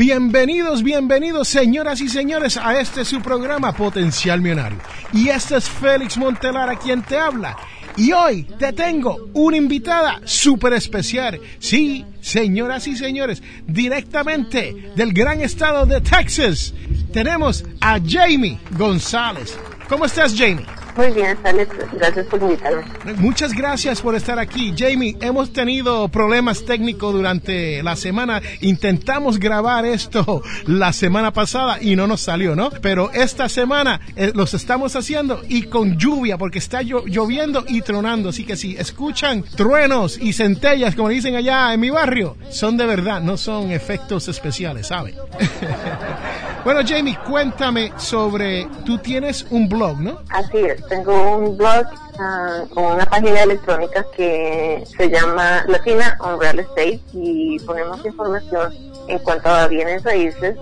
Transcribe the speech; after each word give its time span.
Bienvenidos, 0.00 0.82
bienvenidos 0.82 1.46
señoras 1.46 2.00
y 2.00 2.08
señores 2.08 2.56
a 2.56 2.80
este 2.80 3.04
su 3.04 3.20
programa 3.20 3.72
Potencial 3.72 4.40
Millonario. 4.40 4.78
Y 5.12 5.28
este 5.28 5.58
es 5.58 5.68
Félix 5.68 6.16
Montelara 6.16 6.78
quien 6.78 7.02
te 7.02 7.18
habla. 7.18 7.54
Y 7.98 8.10
hoy 8.12 8.44
te 8.58 8.72
tengo 8.72 9.28
una 9.34 9.58
invitada 9.58 10.22
súper 10.24 10.72
especial. 10.72 11.38
Sí, 11.58 12.06
señoras 12.22 12.86
y 12.86 12.96
señores, 12.96 13.42
directamente 13.66 14.90
del 14.96 15.12
gran 15.12 15.42
estado 15.42 15.84
de 15.84 16.00
Texas, 16.00 16.72
tenemos 17.12 17.62
a 17.82 17.98
Jamie 18.02 18.58
González. 18.70 19.54
¿Cómo 19.86 20.06
estás, 20.06 20.34
Jamie? 20.34 20.79
Muy 21.00 21.12
bien, 21.12 21.38
Alex. 21.44 21.74
Gracias 21.94 22.26
por 22.26 22.42
invitarme. 22.42 22.82
Muchas 23.16 23.54
gracias 23.54 24.02
por 24.02 24.14
estar 24.14 24.38
aquí. 24.38 24.74
Jamie, 24.76 25.16
hemos 25.22 25.50
tenido 25.50 26.08
problemas 26.08 26.66
técnicos 26.66 27.14
durante 27.14 27.82
la 27.82 27.96
semana. 27.96 28.42
Intentamos 28.60 29.38
grabar 29.38 29.86
esto 29.86 30.42
la 30.66 30.92
semana 30.92 31.32
pasada 31.32 31.78
y 31.80 31.96
no 31.96 32.06
nos 32.06 32.20
salió, 32.20 32.54
¿no? 32.54 32.68
Pero 32.82 33.10
esta 33.12 33.48
semana 33.48 34.02
eh, 34.14 34.32
los 34.34 34.52
estamos 34.52 34.94
haciendo 34.94 35.40
y 35.48 35.62
con 35.62 35.96
lluvia 35.96 36.36
porque 36.36 36.58
está 36.58 36.82
lloviendo 36.82 37.64
y 37.66 37.80
tronando. 37.80 38.28
Así 38.28 38.44
que 38.44 38.56
si 38.56 38.76
escuchan 38.76 39.42
truenos 39.56 40.18
y 40.20 40.34
centellas, 40.34 40.94
como 40.94 41.08
dicen 41.08 41.34
allá 41.34 41.72
en 41.72 41.80
mi 41.80 41.88
barrio, 41.88 42.36
son 42.50 42.76
de 42.76 42.84
verdad, 42.84 43.22
no 43.22 43.38
son 43.38 43.70
efectos 43.70 44.28
especiales, 44.28 44.88
¿sabe? 44.88 45.14
bueno, 46.64 46.80
Jamie, 46.86 47.16
cuéntame 47.26 47.92
sobre, 47.96 48.68
tú 48.84 48.98
tienes 48.98 49.46
un 49.50 49.68
blog, 49.68 50.00
¿no? 50.00 50.20
Así 50.30 50.58
es 50.58 50.86
tengo 50.88 51.38
un 51.38 51.56
blog 51.56 51.86
uh, 52.14 52.68
con 52.74 52.84
una 52.84 53.06
página 53.06 53.42
electrónica 53.42 54.04
que 54.16 54.84
se 54.96 55.08
llama 55.08 55.64
Latina 55.68 56.16
on 56.20 56.40
Real 56.40 56.58
Estate 56.60 57.00
y 57.12 57.58
ponemos 57.60 58.04
información 58.04 58.74
en 59.08 59.18
cuanto 59.20 59.48
a 59.48 59.68
bienes 59.68 60.02
raíces 60.02 60.56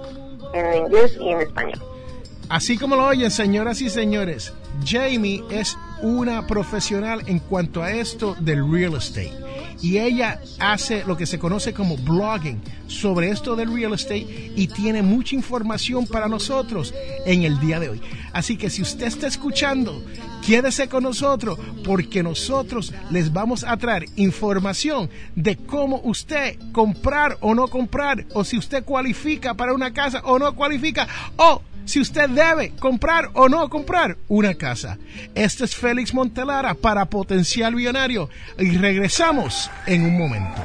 en 0.55 0.75
inglés 0.75 1.17
y 1.21 1.31
en 1.31 1.41
español. 1.41 1.83
Así 2.49 2.79
como 2.79 2.97
lo 2.97 3.07
oyen, 3.07 3.31
señoras 3.31 3.83
y 3.83 3.91
señores, 3.91 4.55
Jamie 4.85 5.45
es 5.51 5.77
una 6.01 6.47
profesional 6.47 7.23
en 7.27 7.41
cuanto 7.41 7.83
a 7.83 7.91
esto 7.91 8.37
del 8.41 8.71
real 8.71 8.95
estate. 8.95 9.48
Y 9.81 9.99
ella 9.99 10.41
hace 10.59 11.05
lo 11.05 11.17
que 11.17 11.27
se 11.27 11.39
conoce 11.39 11.73
como 11.73 11.97
blogging 11.97 12.61
sobre 12.89 13.31
esto 13.31 13.55
del 13.55 13.73
real 13.73 13.95
estate 13.95 14.53
y 14.57 14.67
tiene 14.69 15.03
mucha 15.03 15.37
información 15.37 16.07
para 16.07 16.29
nosotros 16.29 16.95
en 17.27 17.45
el 17.45 17.61
día 17.61 17.79
de 17.79 17.91
hoy. 17.91 18.01
Así 18.33 18.57
que 18.57 18.71
si 18.71 18.83
usted 18.83 19.07
está 19.07 19.27
escuchando, 19.27 20.05
quédese 20.45 20.89
con 20.89 21.05
nosotros 21.05 21.59
porque 21.85 22.23
nosotros 22.23 22.93
les 23.11 23.33
vamos 23.33 23.65
a 23.65 23.77
traer 23.77 24.07
información 24.17 25.11
de 25.37 25.57
cómo 25.57 26.01
usted 26.05 26.59
comprar 26.73 27.37
o 27.41 27.55
no 27.55 27.69
comprar, 27.69 28.27
o 28.35 28.45
si 28.45 28.59
usted 28.59 28.85
cualifica 28.85 29.55
para 29.55 29.75
una 29.75 29.93
casa 29.93 30.23
o 30.25 30.39
no 30.39 30.55
cualifica, 30.55 31.07
o 31.37 31.63
si 31.89 32.01
usted 32.01 32.29
debe 32.29 32.73
comprar 32.79 33.31
o 33.33 33.49
no 33.49 33.69
comprar 33.71 34.19
una 34.29 34.55
casa. 34.55 34.99
Este 35.35 35.65
es 35.65 35.75
Félix 35.75 36.13
Montelara 36.13 36.75
para 36.75 37.07
Potencial 37.07 37.75
Millonario 37.75 38.29
y 38.59 38.77
regresamos 38.77 39.71
en 39.87 40.05
un 40.05 40.19
momento. 40.19 40.63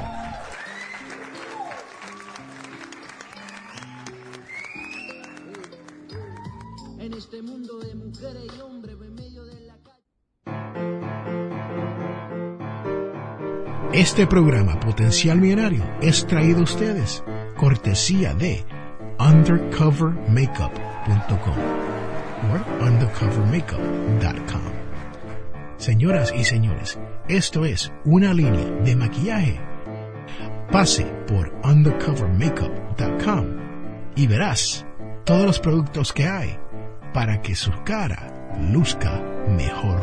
En 7.00 7.14
este 7.14 7.40
mundo 7.40 7.78
de 7.78 7.94
mujeres 7.94 8.42
y 8.56 8.60
hombres 8.60 8.96
en 9.02 9.14
medio 9.14 9.44
de 9.44 9.60
la 9.62 9.74
Este 13.94 14.26
programa 14.26 14.78
Potencial 14.78 15.40
Millonario 15.40 15.84
es 16.02 16.26
traído 16.26 16.60
a 16.60 16.64
ustedes 16.64 17.24
cortesía 17.56 18.34
de 18.34 18.62
Undercover 19.18 20.10
Makeup 20.28 20.93
o 21.06 22.84
undercovermakeup.com. 22.84 24.62
Señoras 25.76 26.32
y 26.36 26.44
señores, 26.44 26.98
esto 27.28 27.64
es 27.64 27.92
una 28.04 28.32
línea 28.32 28.64
de 28.84 28.96
maquillaje. 28.96 29.60
Pase 30.70 31.04
por 31.26 31.52
undercovermakeup.com 31.64 33.46
y 34.16 34.26
verás 34.26 34.86
todos 35.24 35.44
los 35.44 35.60
productos 35.60 36.12
que 36.12 36.26
hay 36.26 36.58
para 37.12 37.40
que 37.42 37.54
su 37.54 37.70
cara 37.84 38.32
luzca 38.72 39.20
mejor. 39.56 40.00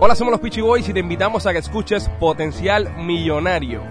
Hola, 0.00 0.14
somos 0.14 0.32
los 0.32 0.40
Peachy 0.40 0.60
Boys 0.60 0.88
y 0.88 0.92
te 0.92 1.00
invitamos 1.00 1.46
a 1.46 1.52
que 1.52 1.60
escuches 1.60 2.10
Potencial 2.20 2.94
Millonario 2.98 3.82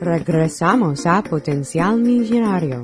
Regresamos 0.00 1.04
a 1.04 1.22
Potencial 1.22 1.98
Millonario. 1.98 2.82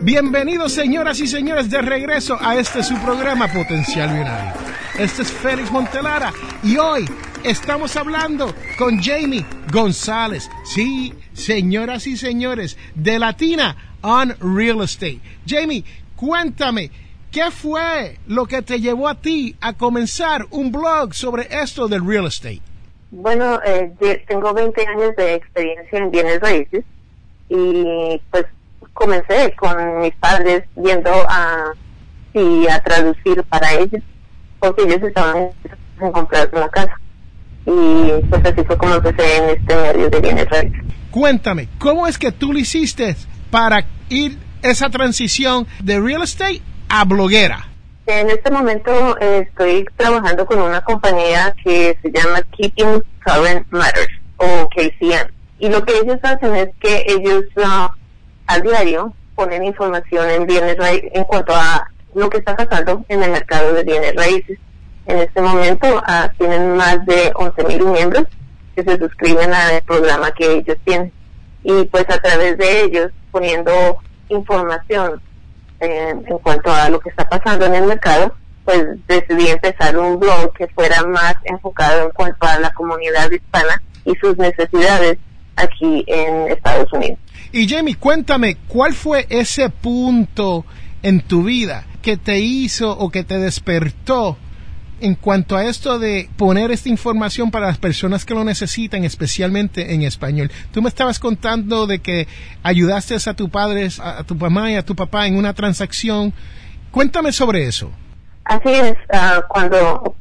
Bienvenidos 0.00 0.72
señoras 0.72 1.20
y 1.20 1.26
señores 1.26 1.68
de 1.68 1.82
regreso 1.82 2.38
a 2.40 2.56
este 2.56 2.82
su 2.82 2.96
programa 3.02 3.48
Potencial 3.48 4.10
Millonario. 4.10 4.54
Este 4.98 5.20
es 5.20 5.30
Félix 5.30 5.70
Montelara 5.70 6.32
y 6.62 6.78
hoy 6.78 7.04
estamos 7.44 7.94
hablando 7.96 8.54
con 8.78 8.98
Jamie 9.02 9.44
González. 9.70 10.48
Sí, 10.64 11.12
señoras 11.34 12.06
y 12.06 12.16
señores, 12.16 12.78
de 12.94 13.18
Latina 13.18 13.76
on 14.00 14.34
Real 14.40 14.80
Estate. 14.80 15.20
Jamie, 15.46 15.84
cuéntame, 16.16 16.90
¿qué 17.30 17.50
fue 17.50 18.18
lo 18.28 18.46
que 18.46 18.62
te 18.62 18.80
llevó 18.80 19.08
a 19.08 19.20
ti 19.20 19.54
a 19.60 19.74
comenzar 19.74 20.46
un 20.48 20.72
blog 20.72 21.12
sobre 21.12 21.48
esto 21.50 21.86
del 21.86 22.06
real 22.06 22.24
estate? 22.28 22.71
Bueno, 23.12 23.60
eh, 23.62 23.92
tengo 24.26 24.54
20 24.54 24.86
años 24.86 25.14
de 25.16 25.34
experiencia 25.34 25.98
en 25.98 26.10
bienes 26.10 26.40
raíces 26.40 26.82
y 27.50 28.20
pues 28.30 28.46
comencé 28.94 29.54
con 29.58 30.00
mis 30.00 30.14
padres 30.14 30.64
viendo 30.76 31.10
a 31.28 31.72
y 32.32 32.66
a 32.68 32.80
traducir 32.80 33.44
para 33.44 33.74
ellos 33.74 34.02
porque 34.58 34.84
ellos 34.84 35.02
estaban 35.02 35.50
en 36.00 36.12
comprar 36.12 36.48
una 36.54 36.70
casa 36.70 36.98
y 37.66 38.12
pues 38.30 38.44
así 38.46 38.64
fue 38.64 38.78
como 38.78 38.94
empecé 38.94 39.36
en 39.36 39.50
este 39.50 39.76
medio 39.76 40.08
de 40.08 40.20
bienes 40.20 40.48
raíces. 40.48 40.80
Cuéntame, 41.10 41.68
¿cómo 41.78 42.06
es 42.06 42.16
que 42.16 42.32
tú 42.32 42.54
lo 42.54 42.58
hiciste 42.58 43.14
para 43.50 43.84
ir 44.08 44.38
esa 44.62 44.88
transición 44.88 45.66
de 45.82 46.00
real 46.00 46.22
estate 46.22 46.62
a 46.88 47.04
bloguera? 47.04 47.71
En 48.14 48.28
este 48.28 48.50
momento 48.50 49.16
eh, 49.20 49.46
estoy 49.48 49.86
trabajando 49.96 50.44
con 50.44 50.60
una 50.60 50.82
compañía 50.82 51.54
que 51.64 51.96
se 52.02 52.12
llama 52.12 52.42
Keeping 52.54 53.02
Current 53.24 53.66
Matters 53.70 54.12
o 54.36 54.68
KCM. 54.68 55.32
Y 55.58 55.70
lo 55.70 55.82
que 55.82 55.96
ellos 55.96 56.18
hacen 56.22 56.54
es 56.54 56.68
que 56.78 57.06
ellos 57.06 57.44
uh, 57.56 57.88
al 58.48 58.62
diario 58.62 59.14
ponen 59.34 59.64
información 59.64 60.28
en 60.28 60.46
bienes 60.46 60.76
en 60.78 61.24
cuanto 61.24 61.54
a 61.56 61.88
lo 62.14 62.28
que 62.28 62.36
está 62.36 62.54
pasando 62.54 63.02
en 63.08 63.22
el 63.22 63.30
mercado 63.30 63.72
de 63.72 63.82
bienes 63.82 64.14
raíces. 64.14 64.58
En 65.06 65.16
este 65.16 65.40
momento 65.40 65.86
uh, 65.96 66.28
tienen 66.36 66.76
más 66.76 67.06
de 67.06 67.32
11.000 67.32 67.92
miembros 67.92 68.24
que 68.76 68.82
se 68.82 68.98
suscriben 68.98 69.54
al 69.54 69.80
programa 69.84 70.32
que 70.32 70.56
ellos 70.56 70.76
tienen. 70.84 71.10
Y 71.64 71.84
pues 71.84 72.04
a 72.10 72.18
través 72.18 72.58
de 72.58 72.82
ellos 72.82 73.10
poniendo 73.30 73.96
información 74.28 75.18
eh, 75.82 76.10
en 76.10 76.38
cuanto 76.38 76.72
a 76.72 76.88
lo 76.88 77.00
que 77.00 77.10
está 77.10 77.28
pasando 77.28 77.66
en 77.66 77.74
el 77.74 77.86
mercado, 77.86 78.34
pues 78.64 78.84
decidí 79.08 79.48
empezar 79.48 79.98
un 79.98 80.20
blog 80.20 80.52
que 80.54 80.68
fuera 80.68 81.02
más 81.04 81.34
enfocado 81.44 82.04
en 82.04 82.10
cuanto 82.10 82.46
a 82.46 82.58
la 82.60 82.72
comunidad 82.72 83.30
hispana 83.30 83.82
y 84.04 84.14
sus 84.16 84.36
necesidades 84.38 85.18
aquí 85.56 86.04
en 86.06 86.52
Estados 86.52 86.92
Unidos. 86.92 87.18
Y 87.50 87.68
Jamie, 87.68 87.96
cuéntame, 87.96 88.56
¿cuál 88.68 88.94
fue 88.94 89.26
ese 89.28 89.68
punto 89.68 90.64
en 91.02 91.20
tu 91.20 91.42
vida 91.42 91.84
que 92.00 92.16
te 92.16 92.38
hizo 92.38 92.96
o 92.96 93.10
que 93.10 93.24
te 93.24 93.38
despertó 93.38 94.38
en 95.02 95.16
cuanto 95.16 95.56
a 95.56 95.64
esto 95.64 95.98
de 95.98 96.28
poner 96.36 96.70
esta 96.70 96.88
información 96.88 97.50
para 97.50 97.66
las 97.66 97.78
personas 97.78 98.24
que 98.24 98.34
lo 98.34 98.44
necesitan, 98.44 99.04
especialmente 99.04 99.94
en 99.94 100.02
español. 100.02 100.50
Tú 100.72 100.80
me 100.80 100.88
estabas 100.88 101.18
contando 101.18 101.86
de 101.86 101.98
que 101.98 102.28
ayudaste 102.62 103.16
a 103.28 103.34
tu 103.34 103.50
padre, 103.50 103.88
a 104.00 104.22
tu 104.22 104.36
mamá 104.36 104.70
y 104.70 104.76
a 104.76 104.84
tu 104.84 104.94
papá 104.94 105.26
en 105.26 105.36
una 105.36 105.54
transacción. 105.54 106.32
Cuéntame 106.92 107.32
sobre 107.32 107.66
eso. 107.66 107.90
Así 108.44 108.70
es, 108.70 108.94
ah, 109.12 109.44
cuando, 109.48 110.14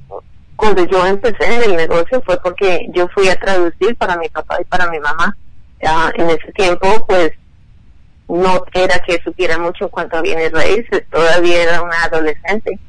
cuando 0.55 0.85
yo 0.85 1.05
empecé 1.05 1.45
en 1.45 1.71
el 1.71 1.77
negocio 1.77 2.21
fue 2.25 2.39
porque 2.41 2.87
yo 2.93 3.07
fui 3.09 3.29
a 3.29 3.35
traducir 3.35 3.95
para 3.95 4.17
mi 4.17 4.29
papá 4.29 4.57
y 4.59 4.65
para 4.65 4.89
mi 4.89 4.99
mamá. 4.99 5.37
Ah, 5.85 6.11
en 6.15 6.29
ese 6.29 6.51
tiempo, 6.53 7.05
pues, 7.07 7.31
no 8.27 8.63
era 8.73 8.99
que 8.99 9.21
supiera 9.23 9.57
mucho 9.57 9.89
cuánto 9.89 10.17
a 10.17 10.21
bienes 10.21 10.51
raíces, 10.51 11.03
todavía 11.11 11.63
era 11.63 11.81
una 11.81 12.03
adolescente 12.03 12.79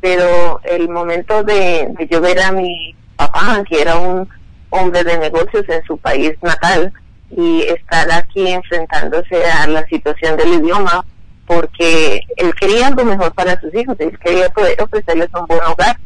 pero 0.00 0.60
el 0.64 0.88
momento 0.88 1.42
de, 1.42 1.88
yo 2.10 2.20
ver 2.20 2.40
a 2.40 2.52
mi 2.52 2.94
papá, 3.16 3.62
que 3.68 3.80
era 3.80 3.96
un 3.96 4.28
hombre 4.70 5.04
de 5.04 5.18
negocios 5.18 5.64
en 5.68 5.82
su 5.84 5.98
país 5.98 6.32
natal, 6.42 6.92
y 7.30 7.62
estar 7.62 8.10
aquí 8.10 8.48
enfrentándose 8.48 9.44
a 9.44 9.66
la 9.66 9.86
situación 9.86 10.36
del 10.36 10.54
idioma, 10.54 11.04
porque 11.46 12.22
él 12.36 12.54
quería 12.54 12.88
algo 12.88 13.04
mejor 13.04 13.32
para 13.34 13.60
sus 13.60 13.74
hijos, 13.74 13.96
él 13.98 14.18
quería 14.18 14.48
poder 14.50 14.80
ofrecerles 14.82 15.28
un 15.34 15.46
buen 15.46 15.60
hogar. 15.62 15.98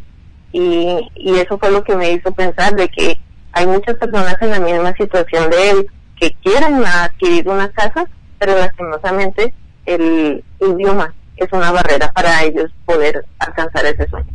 Y, 0.53 1.11
y 1.15 1.35
eso 1.37 1.59
fue 1.59 1.71
lo 1.71 1.83
que 1.83 1.97
me 1.97 2.13
hizo 2.13 2.33
pensar 2.33 2.75
de 2.75 2.89
que 2.89 3.19
hay 3.53 3.67
muchas 3.67 3.97
personas 3.97 4.37
en 4.41 4.51
la 4.51 4.61
misma 4.61 4.95
situación 4.97 5.51
de 5.51 5.71
él 5.71 5.87
que 6.19 6.35
quieren 6.43 6.85
adquirir 6.85 7.49
una 7.49 7.71
casa, 7.71 8.07
pero 8.39 8.57
lastimosamente 8.57 9.53
el 9.87 10.45
idioma 10.61 11.15
es 11.37 11.53
una 11.53 11.71
barrera 11.73 12.13
para 12.13 12.43
ellos 12.45 12.71
poder 12.85 13.25
alcanzar 13.39 13.87
ese 13.87 14.09
sueño. 14.09 14.29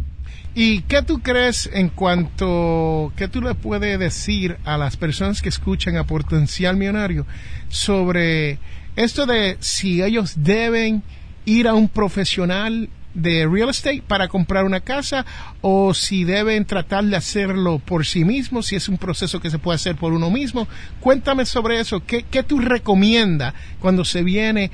¿Y 0.55 0.81
qué 0.81 1.01
tú 1.03 1.21
crees 1.21 1.69
en 1.71 1.89
cuanto, 1.89 3.13
qué 3.15 3.27
tú 3.27 3.41
le 3.41 3.53
puedes 3.55 3.99
decir 3.99 4.57
a 4.65 4.77
las 4.77 4.97
personas 4.97 5.41
que 5.41 5.49
escuchan 5.49 5.95
a 5.95 6.05
Potencial 6.05 6.75
Millonario 6.75 7.25
sobre 7.69 8.57
esto 8.95 9.25
de 9.25 9.57
si 9.59 10.01
ellos 10.01 10.33
deben 10.37 11.03
ir 11.45 11.67
a 11.67 11.75
un 11.75 11.87
profesional 11.87 12.89
de 13.13 13.47
real 13.47 13.69
estate 13.69 14.03
para 14.05 14.27
comprar 14.27 14.65
una 14.65 14.81
casa 14.81 15.25
o 15.61 15.93
si 15.93 16.23
deben 16.23 16.65
tratar 16.65 17.03
de 17.05 17.15
hacerlo 17.15 17.79
por 17.79 18.05
sí 18.05 18.25
mismos, 18.25 18.67
si 18.67 18.75
es 18.75 18.89
un 18.89 18.97
proceso 18.97 19.39
que 19.39 19.49
se 19.49 19.59
puede 19.59 19.75
hacer 19.75 19.95
por 19.95 20.13
uno 20.13 20.29
mismo. 20.29 20.67
Cuéntame 20.99 21.45
sobre 21.45 21.79
eso. 21.79 22.03
¿Qué, 22.05 22.23
qué 22.23 22.43
tú 22.43 22.59
recomiendas 22.59 23.53
cuando 23.79 24.03
se 24.03 24.23
viene 24.23 24.71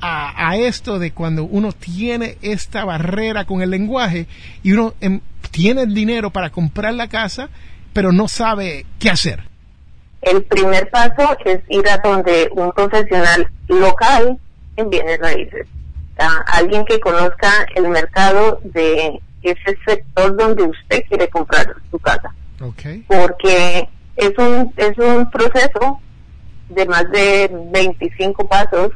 a, 0.00 0.56
esto 0.56 0.98
de 0.98 1.12
cuando 1.12 1.44
uno 1.44 1.72
tiene 1.72 2.38
esta 2.42 2.84
barrera 2.84 3.44
con 3.44 3.62
el 3.62 3.70
lenguaje 3.70 4.26
y 4.62 4.72
uno 4.72 4.94
em, 5.00 5.20
tiene 5.50 5.82
el 5.82 5.94
dinero 5.94 6.30
para 6.30 6.50
comprar 6.50 6.94
la 6.94 7.08
casa, 7.08 7.48
pero 7.92 8.12
no 8.12 8.28
sabe 8.28 8.86
qué 8.98 9.10
hacer? 9.10 9.42
El 10.22 10.42
primer 10.44 10.90
paso 10.90 11.36
es 11.44 11.60
ir 11.68 11.88
a 11.88 11.98
donde 11.98 12.48
un 12.52 12.72
profesional 12.72 13.48
local 13.68 14.38
en 14.76 14.90
bienes 14.90 15.18
raíces, 15.20 15.66
alguien 16.46 16.84
que 16.84 17.00
conozca 17.00 17.66
el 17.74 17.88
mercado 17.88 18.60
de 18.64 19.20
ese 19.42 19.78
sector 19.86 20.36
donde 20.36 20.64
usted 20.64 21.04
quiere 21.08 21.28
comprar 21.28 21.74
su 21.90 21.98
casa. 21.98 22.34
Porque 23.06 23.88
es 24.16 24.32
un, 24.38 24.72
es 24.76 24.98
un 24.98 25.30
proceso 25.30 26.00
de 26.68 26.86
más 26.86 27.10
de 27.10 27.50
25 27.72 28.48
pasos 28.48 28.90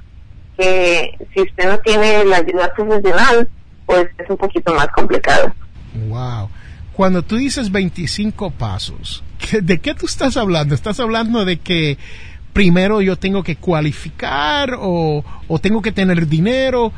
si 1.34 1.40
usted 1.42 1.68
no 1.68 1.78
tiene 1.78 2.24
la 2.24 2.38
ayuda 2.38 2.72
profesional, 2.74 3.48
pues 3.86 4.08
es 4.18 4.30
un 4.30 4.36
poquito 4.36 4.74
más 4.74 4.88
complicado. 4.88 5.52
Wow. 6.08 6.48
Cuando 6.92 7.22
tú 7.22 7.36
dices 7.36 7.70
25 7.70 8.50
pasos, 8.52 9.22
¿de 9.62 9.78
qué 9.80 9.94
tú 9.94 10.06
estás 10.06 10.36
hablando? 10.36 10.74
¿Estás 10.74 11.00
hablando 11.00 11.44
de 11.44 11.58
que 11.58 11.98
primero 12.52 13.00
yo 13.00 13.16
tengo 13.16 13.42
que 13.42 13.56
cualificar 13.56 14.76
o, 14.78 15.24
tengo 15.60 15.82
que 15.82 15.92
tener 15.92 16.26
dinero? 16.26 16.92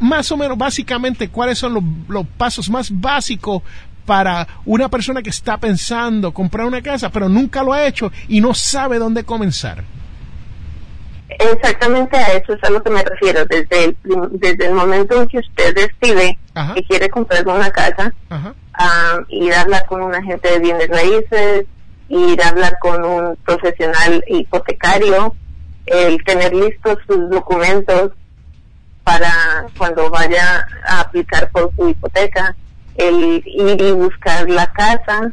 más 0.00 0.30
o 0.30 0.36
menos, 0.36 0.56
básicamente, 0.56 1.28
¿cuáles 1.28 1.58
son 1.58 2.04
los 2.06 2.26
pasos 2.38 2.70
más 2.70 2.88
básicos 2.88 3.62
para 4.06 4.46
una 4.64 4.88
persona 4.88 5.20
que 5.22 5.30
está 5.30 5.58
pensando 5.58 6.32
comprar 6.32 6.66
una 6.66 6.80
casa, 6.80 7.10
pero 7.10 7.28
nunca 7.28 7.64
lo 7.64 7.72
ha 7.72 7.84
hecho 7.84 8.12
y 8.28 8.40
no 8.40 8.54
sabe 8.54 8.98
dónde 8.98 9.24
comenzar? 9.24 9.82
Exactamente 11.38 12.16
a 12.16 12.32
eso 12.32 12.54
es 12.54 12.64
a 12.64 12.70
lo 12.70 12.82
que 12.82 12.90
me 12.90 13.02
refiero. 13.02 13.44
Desde 13.46 13.84
el, 13.84 13.96
desde 14.32 14.66
el 14.66 14.74
momento 14.74 15.20
en 15.20 15.28
que 15.28 15.38
usted 15.38 15.74
decide 15.74 16.38
que 16.74 16.84
quiere 16.84 17.08
comprar 17.10 17.46
una 17.46 17.70
casa, 17.70 18.12
ir 19.28 19.52
a 19.52 19.60
hablar 19.60 19.86
con 19.86 20.02
un 20.02 20.14
agente 20.14 20.50
de 20.50 20.58
bienes 20.58 20.88
raíces, 20.88 21.66
ir 22.08 22.42
a 22.42 22.48
hablar 22.48 22.78
con 22.80 23.04
un 23.04 23.36
profesional 23.44 24.24
hipotecario, 24.28 25.34
el 25.86 26.22
tener 26.24 26.54
listos 26.54 26.98
sus 27.06 27.30
documentos 27.30 28.12
para 29.04 29.66
cuando 29.78 30.10
vaya 30.10 30.66
a 30.86 31.00
aplicar 31.00 31.50
por 31.50 31.70
su 31.76 31.88
hipoteca, 31.88 32.56
el 32.96 33.42
ir 33.46 33.80
y 33.80 33.92
buscar 33.92 34.48
la 34.48 34.66
casa, 34.72 35.32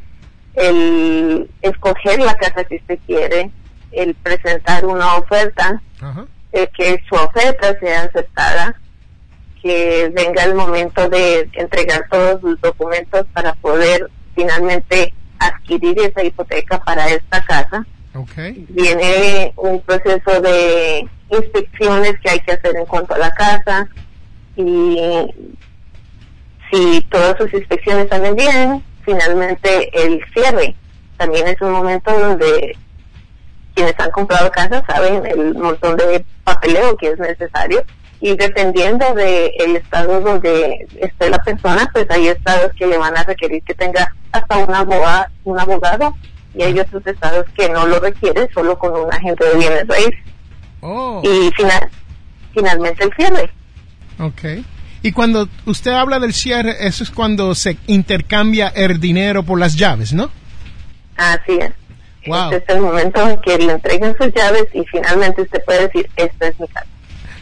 el 0.54 1.50
escoger 1.62 2.20
la 2.20 2.36
casa 2.36 2.64
que 2.66 2.76
usted 2.76 3.00
quiere, 3.08 3.50
el 3.94 4.16
presentar 4.16 4.86
una 4.86 5.16
oferta, 5.16 5.82
eh, 6.52 6.70
que 6.76 7.02
su 7.08 7.16
oferta 7.16 7.78
sea 7.80 8.04
aceptada, 8.04 8.76
que 9.62 10.12
venga 10.14 10.44
el 10.44 10.56
momento 10.56 11.10
de 11.10 11.50
entregar 11.54 12.08
todos 12.10 12.42
sus 12.42 12.60
documentos 12.62 13.26
para 13.34 13.54
poder 13.56 14.10
finalmente 14.36 15.14
adquirir 15.40 16.00
esa 16.00 16.24
hipoteca 16.24 16.84
para 16.84 17.08
esta 17.08 17.44
casa. 17.44 17.86
Viene 18.70 19.54
un 19.56 19.82
proceso 19.82 20.42
de 20.42 21.08
inspecciones 21.30 22.20
que 22.22 22.30
hay 22.30 22.40
que 22.42 22.52
hacer 22.52 22.76
en 22.76 22.86
cuanto 22.86 23.16
a 23.16 23.18
la 23.18 23.32
casa 23.32 23.88
y 24.56 25.34
si 26.72 27.02
todas 27.10 27.38
sus 27.38 27.54
inspecciones 27.54 28.08
salen 28.10 28.36
bien, 28.36 28.84
finalmente 29.04 29.90
el 29.94 30.24
cierre. 30.34 30.76
También 31.18 31.48
es 31.48 31.60
un 31.62 31.72
momento 31.72 32.12
donde 32.18 32.76
quienes 33.74 34.00
han 34.00 34.12
comprado 34.12 34.52
casas 34.52 34.84
saben 34.88 35.26
el 35.26 35.56
montón 35.56 35.98
de 35.98 36.26
papeleo 36.44 36.96
que 36.98 37.10
es 37.10 37.20
necesario 37.20 37.84
y 38.24 38.38
dependiendo 38.38 39.14
del 39.16 39.52
el 39.60 39.76
estado 39.76 40.22
donde 40.22 40.88
esté 41.02 41.30
la 41.30 41.40
persona, 41.40 41.90
pues 41.92 42.10
hay 42.10 42.30
estados 42.30 42.72
que 42.78 42.88
le 42.88 42.98
van 42.98 43.18
a 43.18 43.24
requerir 43.24 43.62
que 43.64 43.74
tenga 43.74 44.16
hasta 44.32 44.60
un 44.60 44.74
abogado, 44.74 45.26
un 45.44 45.60
abogado 45.60 46.16
y 46.56 46.64
hay 46.64 46.80
otros 46.80 47.06
estados 47.06 47.46
que 47.58 47.68
no 47.68 47.86
lo 47.86 48.00
requieren 48.00 48.48
solo 48.54 48.80
con 48.80 48.96
un 48.96 49.12
agente 49.12 49.46
de 49.46 49.58
bienes 49.58 49.88
raíces. 49.88 50.20
Oh. 50.80 51.22
Y 51.22 51.52
final, 51.52 51.90
finalmente 52.54 53.04
el 53.04 53.14
cierre. 53.14 53.52
Ok. 54.20 54.66
Y 55.02 55.12
cuando 55.12 55.50
usted 55.66 55.92
habla 55.92 56.18
del 56.20 56.34
cierre, 56.34 56.88
eso 56.88 57.04
es 57.04 57.12
cuando 57.12 57.54
se 57.56 57.78
intercambia 57.88 58.70
el 58.70 59.02
dinero 59.02 59.44
por 59.44 59.60
las 59.60 59.76
llaves, 59.76 60.14
¿no? 60.14 60.32
Así 61.18 61.60
es. 61.60 61.72
Este 62.26 62.58
es 62.58 62.64
el 62.70 62.82
momento 62.82 63.28
en 63.28 63.38
que 63.42 63.58
le 63.58 63.74
entreguen 63.74 64.16
sus 64.18 64.34
llaves 64.34 64.66
y 64.74 64.84
finalmente 64.86 65.42
usted 65.42 65.64
puede 65.66 65.82
decir, 65.88 66.10
esta 66.16 66.48
es 66.48 66.60
mi 66.60 66.68
casa. 66.68 66.88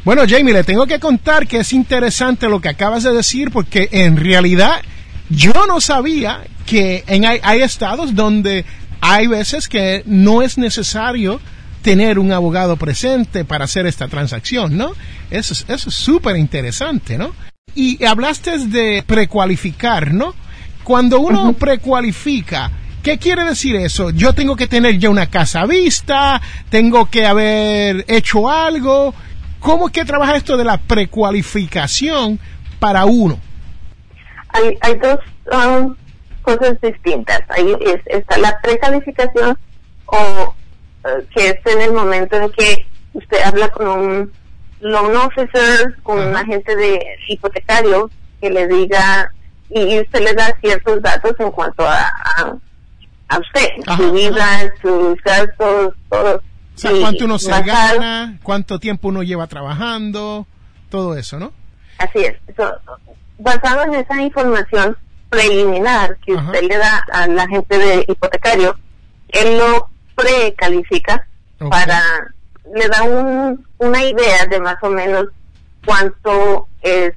Bueno, 0.03 0.23
Jamie, 0.27 0.53
le 0.53 0.63
tengo 0.63 0.87
que 0.87 0.99
contar 0.99 1.45
que 1.47 1.59
es 1.59 1.73
interesante 1.73 2.49
lo 2.49 2.59
que 2.59 2.69
acabas 2.69 3.03
de 3.03 3.13
decir 3.13 3.51
porque 3.51 3.87
en 3.91 4.17
realidad 4.17 4.81
yo 5.29 5.53
no 5.67 5.79
sabía 5.79 6.41
que 6.65 7.03
en, 7.07 7.25
hay, 7.25 7.39
hay 7.43 7.61
estados 7.61 8.15
donde 8.15 8.65
hay 8.99 9.27
veces 9.27 9.67
que 9.67 10.03
no 10.05 10.41
es 10.41 10.57
necesario 10.57 11.39
tener 11.81 12.19
un 12.19 12.31
abogado 12.31 12.77
presente 12.77 13.45
para 13.45 13.65
hacer 13.65 13.85
esta 13.85 14.07
transacción, 14.07 14.77
¿no? 14.77 14.91
Eso 15.29 15.53
es 15.53 15.65
eso 15.67 15.89
es 15.89 15.95
súper 15.95 16.37
interesante, 16.37 17.17
¿no? 17.17 17.33
Y 17.75 18.03
hablaste 18.03 18.57
de 18.67 19.03
precualificar, 19.05 20.13
¿no? 20.13 20.33
Cuando 20.83 21.19
uno 21.19 21.53
precualifica, 21.53 22.71
¿Qué 23.03 23.17
quiere 23.17 23.43
decir 23.43 23.75
eso? 23.75 24.11
Yo 24.11 24.33
tengo 24.33 24.55
que 24.55 24.67
tener 24.67 24.99
ya 24.99 25.09
una 25.09 25.29
casa 25.29 25.65
vista, 25.65 26.39
tengo 26.69 27.09
que 27.09 27.25
haber 27.25 28.05
hecho 28.07 28.49
algo. 28.49 29.13
¿Cómo 29.59 29.87
es 29.87 29.93
que 29.93 30.05
trabaja 30.05 30.35
esto 30.35 30.55
de 30.55 30.63
la 30.63 30.77
precualificación 30.77 32.39
para 32.79 33.05
uno? 33.05 33.39
Hay, 34.49 34.77
hay 34.81 34.95
dos 34.97 35.19
um, 35.51 35.95
cosas 36.43 36.79
distintas. 36.81 37.41
Ahí 37.49 37.75
está 38.05 38.37
la 38.37 38.59
precalificación 38.61 39.57
o 40.05 40.55
eh, 41.05 41.25
que 41.33 41.47
es 41.49 41.73
en 41.73 41.81
el 41.81 41.93
momento 41.93 42.35
en 42.35 42.51
que 42.51 42.85
usted 43.13 43.41
habla 43.43 43.69
con 43.69 43.87
un 43.87 44.31
loan 44.79 45.15
officer, 45.15 45.95
con 46.03 46.19
un 46.19 46.35
agente 46.35 46.75
de 46.75 47.03
hipotecario 47.27 48.09
que 48.39 48.49
le 48.49 48.67
diga 48.67 49.31
y 49.69 49.99
usted 49.99 50.21
le 50.21 50.33
da 50.33 50.55
ciertos 50.59 51.01
datos 51.01 51.33
en 51.39 51.51
cuanto 51.51 51.83
a, 51.87 52.01
a, 52.37 52.55
usted, 53.39 53.69
su 53.97 54.11
vida, 54.11 54.73
sus 54.81 55.21
gastos, 55.23 55.95
todo. 56.09 56.37
O 56.37 56.77
sea, 56.77 56.91
cuánto 56.99 57.25
uno 57.25 57.37
se 57.37 57.61
gana, 57.61 58.39
cuánto 58.43 58.79
tiempo 58.79 59.09
uno 59.09 59.23
lleva 59.23 59.47
trabajando, 59.47 60.47
todo 60.89 61.15
eso, 61.15 61.39
¿no? 61.39 61.53
Así 61.97 62.19
es. 62.19 62.35
basado 63.37 63.83
en 63.83 63.95
esa 63.95 64.21
información 64.21 64.97
preliminar 65.29 66.17
que 66.25 66.33
usted 66.33 66.61
le 66.63 66.77
da 66.77 67.05
a 67.13 67.27
la 67.27 67.47
gente 67.47 67.77
de 67.77 68.05
hipotecario, 68.07 68.75
él 69.29 69.57
lo 69.57 69.89
precalifica 70.15 71.25
para, 71.69 72.01
le 72.75 72.87
da 72.87 73.03
un, 73.03 73.65
una 73.77 74.03
idea 74.03 74.45
de 74.45 74.59
más 74.59 74.77
o 74.81 74.89
menos 74.89 75.27
cuánto 75.85 76.67
es 76.81 77.13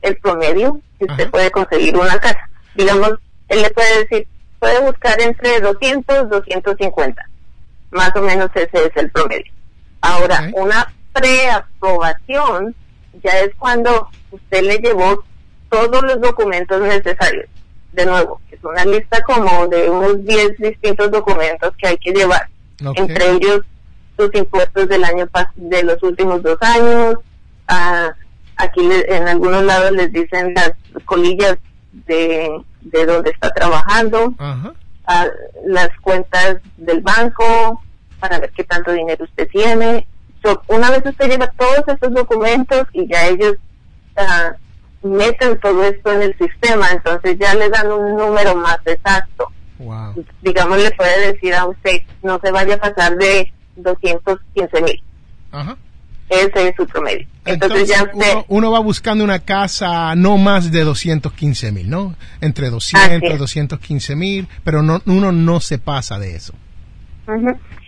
el 0.00 0.16
promedio 0.16 0.80
que 0.98 1.04
usted 1.04 1.30
puede 1.30 1.50
conseguir 1.50 1.96
una 1.96 2.18
casa. 2.18 2.48
Digamos, 2.74 3.14
él 3.48 3.62
le 3.62 3.70
puede 3.70 3.98
decir, 3.98 4.28
puede 4.62 4.80
buscar 4.80 5.20
entre 5.20 5.58
200, 5.58 6.30
250. 6.30 7.28
Más 7.90 8.12
o 8.14 8.22
menos 8.22 8.48
ese 8.54 8.86
es 8.86 8.90
el 8.94 9.10
promedio. 9.10 9.50
Ahora, 10.00 10.48
una 10.54 10.94
preaprobación 11.12 12.72
ya 13.24 13.40
es 13.40 13.50
cuando 13.58 14.08
usted 14.30 14.62
le 14.62 14.78
llevó 14.78 15.24
todos 15.68 16.00
los 16.04 16.20
documentos 16.20 16.80
necesarios. 16.80 17.46
De 17.92 18.06
nuevo, 18.06 18.40
es 18.52 18.62
una 18.62 18.84
lista 18.84 19.20
como 19.22 19.66
de 19.66 19.90
unos 19.90 20.24
10 20.24 20.56
distintos 20.58 21.10
documentos 21.10 21.74
que 21.76 21.88
hay 21.88 21.96
que 21.96 22.12
llevar. 22.12 22.48
Entre 22.94 23.32
ellos, 23.32 23.62
sus 24.16 24.32
impuestos 24.32 24.88
del 24.88 25.02
año 25.02 25.28
de 25.56 25.82
los 25.82 26.00
últimos 26.04 26.40
dos 26.40 26.58
años, 26.60 27.16
a 27.66 28.14
aquí 28.58 28.88
en 29.08 29.26
algunos 29.26 29.64
lados 29.64 29.90
les 29.90 30.12
dicen 30.12 30.54
las 30.54 30.72
colillas 31.04 31.58
de, 31.92 32.62
de 32.80 33.06
donde 33.06 33.30
está 33.30 33.50
trabajando, 33.50 34.34
a 35.06 35.26
las 35.66 35.90
cuentas 36.00 36.58
del 36.76 37.00
banco, 37.00 37.82
para 38.20 38.38
ver 38.38 38.50
qué 38.52 38.64
tanto 38.64 38.92
dinero 38.92 39.24
usted 39.24 39.48
tiene. 39.48 40.06
una 40.68 40.90
vez 40.90 41.02
usted 41.04 41.28
lleva 41.28 41.48
todos 41.58 41.82
esos 41.88 42.14
documentos 42.14 42.86
y 42.92 43.06
ya 43.08 43.26
ellos 43.26 43.56
uh, 44.16 45.06
meten 45.06 45.58
todo 45.58 45.84
esto 45.84 46.12
en 46.12 46.22
el 46.22 46.38
sistema, 46.38 46.90
entonces 46.92 47.36
ya 47.38 47.54
le 47.54 47.68
dan 47.68 47.90
un 47.90 48.16
número 48.16 48.54
más 48.54 48.78
exacto. 48.86 49.48
Digamos, 50.42 50.78
le 50.78 50.92
puede 50.92 51.32
decir 51.32 51.54
a 51.54 51.66
usted, 51.66 52.02
no 52.22 52.38
se 52.40 52.52
vaya 52.52 52.76
a 52.76 52.78
pasar 52.78 53.16
de 53.16 53.52
215 53.76 54.82
mil. 54.82 55.02
Ese 56.32 56.68
es 56.68 56.74
su 56.76 56.86
promedio. 56.86 57.26
Entonces, 57.44 57.88
ya 57.88 58.10
uno, 58.48 58.70
va 58.70 58.78
buscando 58.78 59.22
una 59.22 59.40
casa 59.40 60.14
no 60.14 60.38
más 60.38 60.72
de 60.72 60.82
215 60.82 61.72
mil, 61.72 61.90
¿no? 61.90 62.14
Entre 62.40 62.70
200, 62.70 63.38
215 63.38 64.16
mil, 64.16 64.48
pero 64.64 64.82
no, 64.82 65.02
uno 65.04 65.30
no 65.30 65.60
se 65.60 65.78
pasa 65.78 66.18
de 66.18 66.34
eso. 66.34 66.54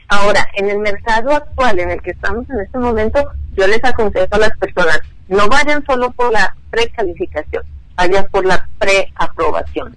Ahora, 0.09 0.47
en 0.57 0.69
el 0.69 0.79
mercado 0.79 1.35
actual 1.35 1.81
en 1.81 1.91
el 1.91 2.03
que 2.03 2.11
estamos 2.11 2.49
en 2.51 2.61
este 2.61 2.79
momento, 2.79 3.25
yo 3.57 3.67
les 3.67 3.83
aconsejo 3.83 4.35
a 4.35 4.39
las 4.39 4.59
personas, 4.59 5.01
no 5.29 5.49
vayan 5.49 5.83
solo 5.87 6.11
por 6.11 6.31
la 6.31 6.55
precalificación, 6.71 7.63
vayan 7.97 8.27
por 8.31 8.45
la 8.45 8.69
preaprobación. 8.79 9.97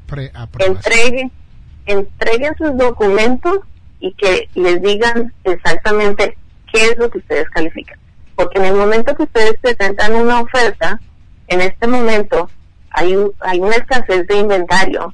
Entreguen, 0.59 1.31
entreguen 1.85 2.55
sus 2.57 2.77
documentos 2.77 3.59
y 3.99 4.13
que 4.13 4.47
les 4.55 4.81
digan 4.81 5.33
exactamente 5.43 6.37
qué 6.71 6.85
es 6.85 6.97
lo 6.97 7.09
que 7.09 7.17
ustedes 7.17 7.49
califican 7.49 7.99
porque 8.37 8.59
en 8.59 8.65
el 8.65 8.75
momento 8.75 9.15
que 9.15 9.23
ustedes 9.23 9.55
presentan 9.59 10.15
una 10.15 10.41
oferta, 10.41 11.01
en 11.47 11.59
este 11.59 11.87
momento 11.87 12.49
hay, 12.91 13.17
hay 13.39 13.59
una 13.59 13.75
escasez 13.75 14.27
de 14.27 14.37
inventario. 14.37 15.11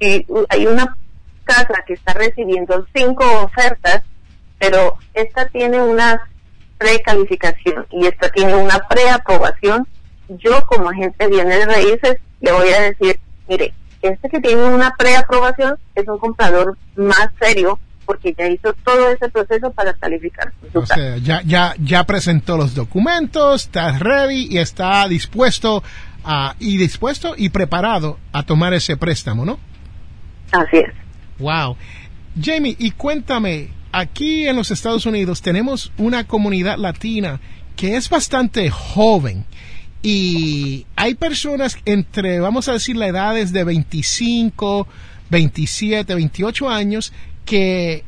y 0.00 0.26
hay 0.48 0.66
una 0.66 0.96
casa 1.44 1.84
que 1.86 1.94
está 1.94 2.12
recibiendo 2.14 2.84
cinco 2.92 3.24
ofertas, 3.42 4.02
pero 4.58 4.98
esta 5.14 5.46
tiene 5.48 5.80
una 5.80 6.28
precalificación 6.78 7.86
y 7.90 8.06
esta 8.06 8.28
tiene 8.30 8.56
una 8.56 8.80
preaprobación. 8.88 9.86
Yo 10.28 10.66
como 10.66 10.90
agente 10.90 11.24
de 11.24 11.30
bienes 11.30 11.64
raíces 11.66 12.16
le 12.40 12.52
voy 12.52 12.68
a 12.70 12.80
decir, 12.82 13.20
mire, 13.48 13.72
este 14.02 14.28
que 14.28 14.40
tiene 14.40 14.64
una 14.64 14.94
preaprobación 14.96 15.78
es 15.94 16.08
un 16.08 16.18
comprador 16.18 16.76
más 16.96 17.30
serio 17.40 17.78
porque 18.06 18.34
ya 18.38 18.48
hizo 18.48 18.72
todo 18.84 19.10
ese 19.10 19.28
proceso 19.28 19.70
para 19.72 19.92
calificar. 19.94 20.52
O 20.72 20.86
sea, 20.86 21.18
ya, 21.18 21.42
ya, 21.42 21.74
ya 21.78 22.04
presentó 22.04 22.56
los 22.56 22.74
documentos, 22.74 23.64
está 23.64 23.98
ready 23.98 24.48
y 24.50 24.58
está 24.58 25.06
dispuesto 25.08 25.82
a, 26.24 26.54
y 26.58 26.76
dispuesto 26.76 27.34
y 27.36 27.50
preparado 27.50 28.18
a 28.32 28.44
tomar 28.44 28.72
ese 28.72 28.96
préstamo, 28.96 29.44
¿no? 29.44 29.58
Así 30.52 30.78
es. 30.78 30.92
Wow. 31.38 31.76
Jamie, 32.40 32.76
y 32.78 32.92
cuéntame, 32.92 33.70
aquí 33.92 34.46
en 34.46 34.56
los 34.56 34.70
Estados 34.70 35.06
Unidos 35.06 35.42
tenemos 35.42 35.92
una 35.98 36.24
comunidad 36.26 36.78
latina 36.78 37.40
que 37.76 37.96
es 37.96 38.08
bastante 38.08 38.70
joven 38.70 39.44
y 40.02 40.86
hay 40.94 41.14
personas 41.14 41.78
entre, 41.84 42.38
vamos 42.40 42.68
a 42.68 42.74
decir, 42.74 42.96
la 42.96 43.08
edad 43.08 43.34
de 43.34 43.64
25, 43.64 44.86
27, 45.30 46.14
28 46.14 46.68
años 46.68 47.12
que 47.46 48.04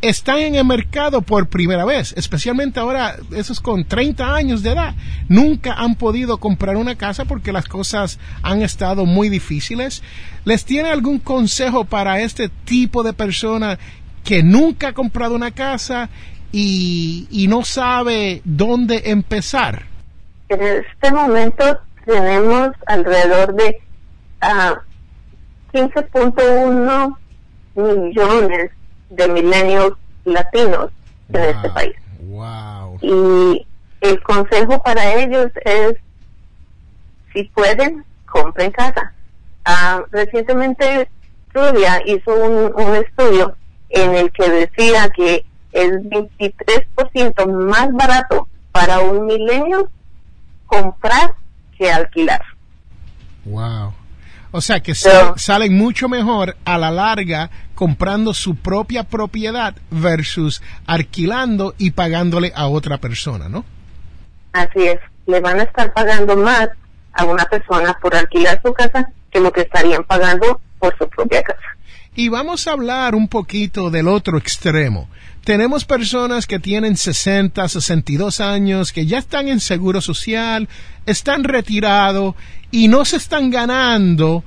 están 0.00 0.38
en 0.38 0.54
el 0.54 0.64
mercado 0.64 1.22
por 1.22 1.48
primera 1.48 1.84
vez, 1.84 2.14
especialmente 2.16 2.78
ahora 2.78 3.16
esos 3.32 3.60
con 3.60 3.84
30 3.84 4.34
años 4.34 4.62
de 4.62 4.70
edad, 4.70 4.94
nunca 5.28 5.74
han 5.74 5.96
podido 5.96 6.38
comprar 6.38 6.76
una 6.76 6.96
casa 6.96 7.24
porque 7.24 7.52
las 7.52 7.66
cosas 7.66 8.18
han 8.42 8.62
estado 8.62 9.06
muy 9.06 9.28
difíciles. 9.28 10.02
¿Les 10.44 10.64
tiene 10.64 10.90
algún 10.90 11.18
consejo 11.18 11.84
para 11.84 12.20
este 12.20 12.48
tipo 12.48 13.02
de 13.02 13.12
persona 13.12 13.78
que 14.24 14.42
nunca 14.42 14.88
ha 14.88 14.92
comprado 14.92 15.34
una 15.34 15.50
casa 15.50 16.08
y, 16.52 17.46
no 17.48 17.64
sabe 17.64 18.40
dónde 18.44 19.02
empezar? 19.06 19.84
En 20.48 20.62
este 20.62 21.12
momento 21.12 21.78
tenemos 22.06 22.70
alrededor 22.86 23.54
de 23.54 23.80
15.1 25.72 26.88
ah, 26.88 27.18
millones 27.78 28.70
de 29.10 29.28
milenios 29.28 29.92
latinos 30.24 30.90
en 31.32 31.42
este 31.42 31.70
país. 31.70 31.94
Y 33.00 33.66
el 34.00 34.22
consejo 34.22 34.82
para 34.82 35.14
ellos 35.14 35.50
es, 35.64 35.94
si 37.32 37.44
pueden, 37.44 38.04
compren 38.26 38.70
casa. 38.70 39.12
Ah, 39.64 40.02
recientemente 40.10 41.08
Truvia 41.52 42.02
hizo 42.04 42.32
un, 42.34 42.72
un 42.74 42.94
estudio 42.96 43.54
en 43.90 44.14
el 44.14 44.32
que 44.32 44.48
decía 44.48 45.08
que 45.10 45.44
es 45.72 45.90
23% 45.92 47.46
más 47.46 47.92
barato 47.92 48.48
para 48.72 49.00
un 49.00 49.26
milenio 49.26 49.90
comprar 50.66 51.34
que 51.76 51.90
alquilar. 51.90 52.42
Wow. 53.44 53.92
O 54.50 54.60
sea 54.60 54.80
que 54.80 54.94
salen 54.94 55.76
mucho 55.76 56.08
mejor 56.08 56.56
a 56.64 56.78
la 56.78 56.90
larga 56.90 57.50
comprando 57.74 58.32
su 58.32 58.56
propia 58.56 59.04
propiedad 59.04 59.74
versus 59.90 60.62
alquilando 60.86 61.74
y 61.76 61.90
pagándole 61.90 62.52
a 62.56 62.66
otra 62.68 62.98
persona, 62.98 63.48
¿no? 63.48 63.64
Así 64.52 64.84
es, 64.84 64.98
le 65.26 65.40
van 65.40 65.60
a 65.60 65.64
estar 65.64 65.92
pagando 65.92 66.36
más 66.36 66.70
a 67.12 67.24
una 67.24 67.44
persona 67.44 67.96
por 68.00 68.14
alquilar 68.14 68.60
su 68.64 68.72
casa 68.72 69.10
que 69.30 69.40
lo 69.40 69.52
que 69.52 69.62
estarían 69.62 70.04
pagando 70.04 70.60
por 70.78 70.96
su 70.96 71.08
propia 71.08 71.42
casa. 71.42 71.60
Y 72.14 72.30
vamos 72.30 72.66
a 72.66 72.72
hablar 72.72 73.14
un 73.14 73.28
poquito 73.28 73.90
del 73.90 74.08
otro 74.08 74.38
extremo. 74.38 75.08
Tenemos 75.48 75.86
personas 75.86 76.46
que 76.46 76.58
tienen 76.58 76.94
60, 76.94 77.66
62 77.66 78.42
años, 78.42 78.92
que 78.92 79.06
ya 79.06 79.16
están 79.16 79.48
en 79.48 79.60
seguro 79.60 80.02
social, 80.02 80.68
están 81.06 81.42
retirados 81.42 82.34
y 82.70 82.88
no 82.88 83.06
se 83.06 83.16
están 83.16 83.48
ganando 83.48 84.44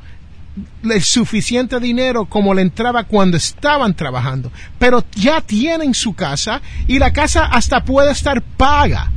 el 0.84 1.02
suficiente 1.02 1.80
dinero 1.80 2.26
como 2.26 2.54
le 2.54 2.62
entraba 2.62 3.06
cuando 3.06 3.36
estaban 3.36 3.96
trabajando, 3.96 4.52
pero 4.78 5.04
ya 5.16 5.42
tienen 5.42 5.96
su 5.96 6.14
casa 6.14 6.62
y 6.86 7.00
la 7.00 7.12
casa 7.12 7.46
hasta 7.46 7.84
puede 7.84 8.12
estar 8.12 8.44
paga. 8.44 9.12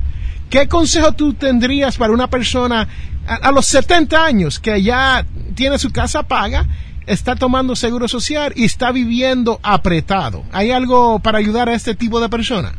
¿Qué 0.48 0.66
consejo 0.66 1.12
tú 1.12 1.34
tendrías 1.34 1.98
para 1.98 2.14
una 2.14 2.30
persona 2.30 2.88
a, 3.26 3.34
a, 3.34 3.52
los 3.52 3.66
70 3.66 4.24
años 4.24 4.58
que 4.58 4.82
ya 4.82 5.26
tiene 5.54 5.78
su 5.78 5.90
casa 5.90 6.22
paga, 6.22 6.66
está 7.06 7.36
tomando 7.36 7.76
seguro 7.76 8.08
social 8.08 8.52
y 8.56 8.64
está 8.64 8.92
viviendo 8.92 9.60
apretado? 9.62 10.44
¿Hay 10.52 10.70
algo 10.70 11.18
para 11.18 11.38
ayudar 11.38 11.68
a 11.68 11.74
este 11.74 11.94
tipo 11.94 12.20
de 12.20 12.28
personas? 12.28 12.72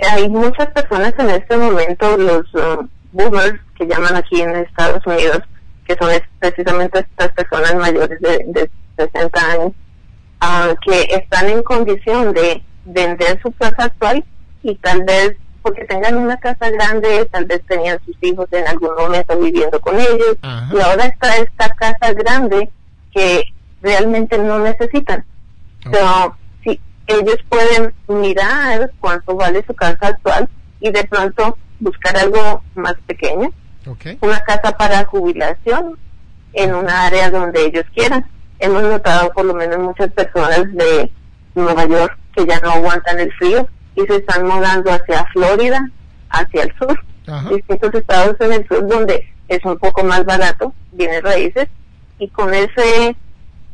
Hay 0.00 0.28
muchas 0.28 0.68
personas 0.68 1.12
en 1.18 1.30
este 1.30 1.56
momento, 1.56 2.16
los 2.16 2.54
uh, 2.54 2.88
boomers 3.12 3.60
que 3.76 3.86
llaman 3.86 4.14
aquí 4.14 4.40
en 4.40 4.54
Estados 4.56 5.04
Unidos, 5.06 5.40
que 5.86 5.96
son 5.96 6.10
precisamente 6.38 7.00
estas 7.00 7.32
personas 7.32 7.74
mayores 7.74 8.20
de, 8.20 8.70
60 8.96 9.52
años, 9.52 9.72
uh, 10.42 10.74
que 10.84 11.02
están 11.14 11.48
en 11.48 11.62
condición 11.62 12.32
de 12.32 12.62
vender 12.84 13.40
su 13.42 13.52
casa 13.52 13.84
actual 13.84 14.24
y 14.62 14.74
tal 14.76 15.02
vez 15.04 15.36
porque 15.62 15.84
tengan 15.84 16.16
una 16.16 16.36
casa 16.38 16.70
grande, 16.70 17.26
tal 17.26 17.44
vez 17.44 17.60
tenían 17.66 17.98
sus 18.04 18.16
hijos 18.22 18.46
en 18.52 18.66
algún 18.66 18.94
momento 18.96 19.38
viviendo 19.38 19.80
con 19.80 19.98
ellos, 19.98 20.36
Ajá. 20.42 20.74
y 20.74 20.80
ahora 20.80 21.06
está 21.06 21.36
esta 21.36 21.68
casa 21.70 22.12
grande 22.14 22.70
que 23.12 23.44
realmente 23.82 24.38
no 24.38 24.58
necesitan. 24.58 25.24
Ok. 25.86 25.94
So, 25.94 26.36
sí, 26.64 26.80
ellos 27.06 27.38
pueden 27.48 27.92
mirar 28.08 28.90
cuánto 29.00 29.34
vale 29.34 29.64
su 29.66 29.74
casa 29.74 30.08
actual 30.08 30.48
y 30.80 30.90
de 30.90 31.04
pronto 31.04 31.56
buscar 31.80 32.16
algo 32.16 32.62
más 32.74 32.94
pequeño, 33.06 33.50
una 34.20 34.40
casa 34.40 34.76
para 34.76 35.04
jubilación 35.04 35.96
en 36.52 36.74
una 36.74 37.06
área 37.06 37.30
donde 37.30 37.66
ellos 37.66 37.84
quieran. 37.94 38.28
Hemos 38.58 38.82
notado 38.82 39.32
por 39.32 39.44
lo 39.44 39.54
menos 39.54 39.78
muchas 39.78 40.12
personas 40.12 40.64
de 40.74 41.10
Nueva 41.54 41.86
York 41.86 42.18
que 42.34 42.44
ya 42.44 42.60
no 42.60 42.70
aguantan 42.72 43.20
el 43.20 43.32
frío 43.34 43.68
y 43.94 44.02
se 44.02 44.16
están 44.16 44.46
mudando 44.46 44.90
hacia 44.90 45.24
Florida, 45.32 45.88
hacia 46.30 46.64
el 46.64 46.74
sur, 46.78 46.98
Ajá. 47.26 47.48
distintos 47.48 47.94
estados 47.94 48.36
en 48.40 48.52
el 48.52 48.68
sur 48.68 48.86
donde 48.86 49.32
es 49.48 49.64
un 49.64 49.78
poco 49.78 50.04
más 50.04 50.24
barato, 50.24 50.74
bienes 50.92 51.22
raíces, 51.22 51.68
y 52.18 52.28
con 52.28 52.52
ese 52.54 53.16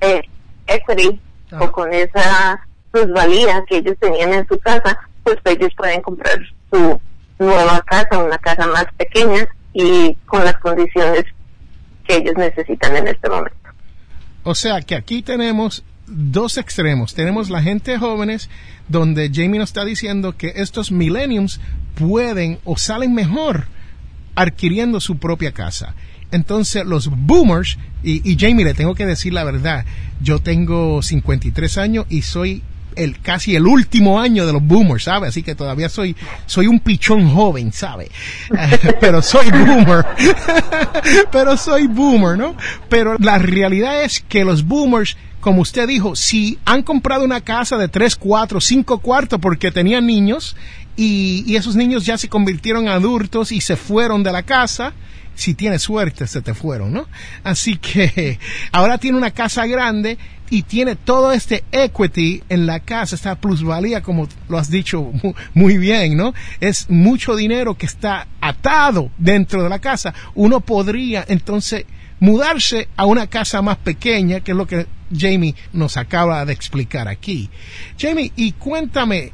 eh, 0.01 0.23
equity 0.67 1.21
Ajá. 1.51 1.65
o 1.65 1.73
con 1.73 1.93
esa 1.93 2.67
plusvalía 2.91 3.65
que 3.69 3.79
ellos 3.79 3.97
tenían 3.99 4.33
en 4.33 4.47
su 4.47 4.59
casa, 4.61 4.99
pues 5.23 5.39
ellos 5.45 5.73
pueden 5.77 6.01
comprar 6.03 6.39
su 6.71 7.01
nueva 7.39 7.81
casa, 7.87 8.19
una 8.19 8.39
casa 8.39 8.67
más 8.67 8.87
pequeña 8.97 9.47
y 9.73 10.15
con 10.27 10.45
las 10.45 10.57
condiciones 10.59 11.25
que 12.07 12.17
ellos 12.17 12.35
necesitan 12.37 12.97
en 12.97 13.09
este 13.09 13.29
momento. 13.29 13.57
O 14.45 14.55
sea 14.55 14.81
que 14.83 14.95
aquí 14.95 15.23
tenemos 15.23 15.85
dos 16.07 16.59
extremos. 16.59 17.15
Tenemos 17.15 17.51
la 17.51 17.63
gente 17.63 17.99
jóvenes 17.99 18.51
donde 18.89 19.31
Jamie 19.33 19.59
nos 19.59 19.71
está 19.71 19.85
diciendo 19.85 20.37
que 20.37 20.53
estos 20.57 20.93
millenniums 20.93 21.61
pueden 21.95 22.59
o 22.65 22.77
salen 22.77 23.15
mejor 23.15 23.67
adquiriendo 24.35 25.01
su 25.01 25.19
propia 25.19 25.53
casa. 25.53 25.95
Entonces 26.35 26.85
los 26.85 27.09
boomers, 27.09 27.79
y, 28.03 28.37
Jamie 28.37 28.65
le 28.65 28.75
tengo 28.75 28.97
que 28.97 29.07
decir 29.07 29.33
la 29.33 29.45
verdad, 29.45 29.85
yo 30.21 30.41
tengo 30.41 31.01
53 31.01 31.79
años 31.79 32.07
y 32.11 32.23
soy 32.23 32.65
el 32.97 33.21
casi 33.21 33.55
el 33.55 33.69
último 33.69 34.21
año 34.21 34.45
de 34.45 34.53
los 34.53 34.63
boomers, 34.63 35.05
¿sabe? 35.05 35.29
Así 35.29 35.45
que 35.45 35.55
todavía 35.55 35.89
soy 35.89 36.17
soy 36.47 36.67
un 36.67 36.81
pichón 36.81 37.31
joven, 37.33 37.73
¿sabe? 37.73 38.11
Pero 39.01 39.23
soy 39.23 39.49
boomer. 39.49 40.05
Pero 41.31 41.57
soy 41.57 41.87
boomer, 41.87 42.37
¿no? 42.37 42.57
Pero 42.89 43.15
la 43.21 43.39
realidad 43.39 44.03
es 44.03 44.19
que 44.19 44.45
los 44.45 44.65
boomers, 44.67 45.17
como 45.41 45.63
usted 45.63 45.87
dijo, 45.87 46.17
si 46.17 46.59
han 46.65 46.83
comprado 46.83 47.25
una 47.25 47.43
casa 47.43 47.77
de 47.77 47.87
3, 47.87 48.17
4, 48.17 48.61
5 48.61 48.99
cuartos 48.99 49.39
porque 49.39 49.71
tenían 49.71 50.05
niños 50.05 50.57
y, 50.97 51.45
y 51.47 51.55
esos 51.55 51.77
niños 51.77 52.05
ya 52.05 52.19
se 52.19 52.29
convirtieron 52.29 52.87
en 52.87 52.91
adultos 52.91 53.53
y 53.53 53.61
se 53.61 53.77
fueron 53.77 54.25
de 54.25 54.33
la 54.33 54.43
casa, 54.43 54.95
si 55.35 55.55
tienes 55.55 55.83
suerte 55.83 56.27
se 56.27 56.43
te 56.43 56.55
fueron, 56.55 56.93
¿no? 56.93 57.07
Así 57.43 57.77
que 57.77 58.39
ahora 58.73 58.99
tiene 58.99 59.19
una 59.19 59.31
casa 59.33 59.67
grande 59.67 60.19
y 60.51 60.63
tiene 60.63 60.95
todo 60.95 61.33
este 61.33 61.65
equity 61.73 62.43
en 62.49 62.67
la 62.67 62.81
casa, 62.81 63.17
esta 63.17 63.35
plusvalía, 63.35 64.03
como 64.03 64.29
lo 64.49 64.59
has 64.59 64.71
dicho 64.71 65.03
mu- 65.23 65.35
muy 65.55 65.79
bien, 65.79 66.17
¿no? 66.17 66.35
Es 66.61 66.89
mucho 66.91 67.35
dinero 67.35 67.75
que 67.77 67.87
está 67.87 68.27
atado 68.41 69.11
dentro 69.19 69.63
de 69.63 69.69
la 69.69 69.79
casa. 69.81 70.15
Uno 70.35 70.61
podría 70.61 71.25
entonces 71.29 71.87
mudarse 72.21 72.89
a 72.97 73.07
una 73.07 73.27
casa 73.27 73.63
más 73.63 73.79
pequeña, 73.79 74.41
que 74.41 74.53
es 74.53 74.57
lo 74.57 74.67
que 74.67 74.87
Jamie 75.17 75.55
nos 75.73 75.97
acaba 75.97 76.45
de 76.45 76.53
explicar 76.53 77.09
aquí. 77.09 77.51
Jamie, 77.99 78.33
y 78.37 78.53
cuéntame, 78.53 79.33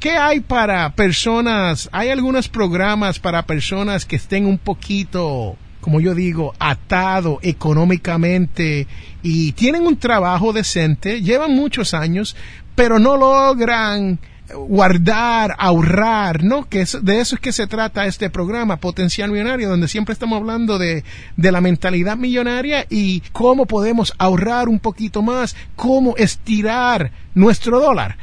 ¿Qué 0.00 0.10
hay 0.10 0.40
para 0.40 0.94
personas? 0.94 1.88
¿Hay 1.92 2.10
algunos 2.10 2.48
programas 2.48 3.18
para 3.18 3.46
personas 3.46 4.04
que 4.04 4.16
estén 4.16 4.46
un 4.46 4.58
poquito, 4.58 5.56
como 5.80 6.00
yo 6.00 6.14
digo, 6.14 6.54
atado 6.58 7.38
económicamente 7.42 8.86
y 9.22 9.52
tienen 9.52 9.86
un 9.86 9.96
trabajo 9.96 10.52
decente, 10.52 11.22
llevan 11.22 11.54
muchos 11.54 11.94
años, 11.94 12.36
pero 12.74 12.98
no 12.98 13.16
logran 13.16 14.18
guardar, 14.54 15.56
ahorrar, 15.58 16.44
¿no? 16.44 16.68
Que 16.68 16.82
es, 16.82 16.98
de 17.02 17.20
eso 17.20 17.34
es 17.34 17.40
que 17.40 17.52
se 17.52 17.66
trata 17.66 18.06
este 18.06 18.30
programa, 18.30 18.76
Potencial 18.76 19.30
Millonario, 19.30 19.68
donde 19.68 19.88
siempre 19.88 20.12
estamos 20.12 20.38
hablando 20.38 20.78
de, 20.78 21.04
de 21.36 21.52
la 21.52 21.60
mentalidad 21.60 22.16
millonaria 22.16 22.86
y 22.88 23.22
cómo 23.32 23.66
podemos 23.66 24.12
ahorrar 24.18 24.68
un 24.68 24.78
poquito 24.78 25.22
más, 25.22 25.56
cómo 25.74 26.16
estirar 26.16 27.10
nuestro 27.34 27.80
dólar. 27.80 28.18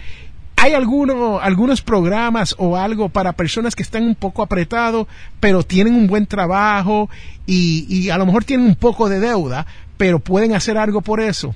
¿Hay 0.64 0.74
alguno, 0.76 1.42
algunos 1.42 1.82
programas 1.82 2.56
o 2.58 2.78
algo 2.78 3.10
para 3.10 3.34
personas 3.34 3.76
que 3.76 3.84
están 3.84 4.04
un 4.04 4.16
poco 4.16 4.42
apretados, 4.42 5.08
pero 5.42 5.62
tienen 5.64 5.94
un 5.94 6.08
buen 6.08 6.26
trabajo 6.26 7.10
y, 7.46 7.86
y 7.90 8.10
a 8.12 8.18
lo 8.18 8.26
mejor 8.26 8.46
tienen 8.46 8.68
un 8.68 8.76
poco 8.76 9.10
de 9.10 9.20
deuda, 9.20 9.66
pero 9.98 10.20
pueden 10.20 10.56
hacer 10.56 10.78
algo 10.78 11.02
por 11.02 11.20
eso? 11.20 11.54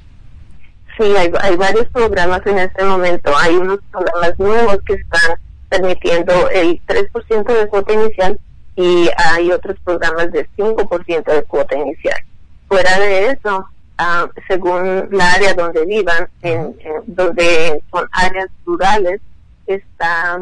Sí, 0.98 1.06
hay, 1.16 1.32
hay 1.40 1.56
varios 1.56 1.86
programas 1.88 2.46
en 2.48 2.60
este 2.60 2.84
momento. 2.84 3.32
Hay 3.38 3.56
unos 3.56 3.80
programas 3.90 4.38
nuevos 4.40 4.80
que 4.86 4.96
están 4.96 5.40
permitiendo 5.70 6.50
el 6.50 6.82
3% 6.86 7.60
de 7.60 7.68
cuota 7.70 7.94
inicial 7.94 8.38
y 8.76 9.10
hay 9.16 9.54
otros 9.54 9.78
programas 9.86 10.34
de 10.34 10.50
5% 10.58 11.24
de 11.34 11.44
cuota 11.44 11.78
inicial. 11.78 12.20
Fuera 12.68 13.00
de 13.00 13.28
eso, 13.30 13.70
ah, 13.98 14.28
según 14.48 15.08
la 15.12 15.34
área 15.34 15.54
donde 15.54 15.86
vivan, 15.86 16.28
en, 16.42 16.76
en- 16.80 17.04
donde 17.08 17.82
son 17.92 18.08
áreas 18.12 18.48
rurales, 18.66 19.22
está 19.66 20.40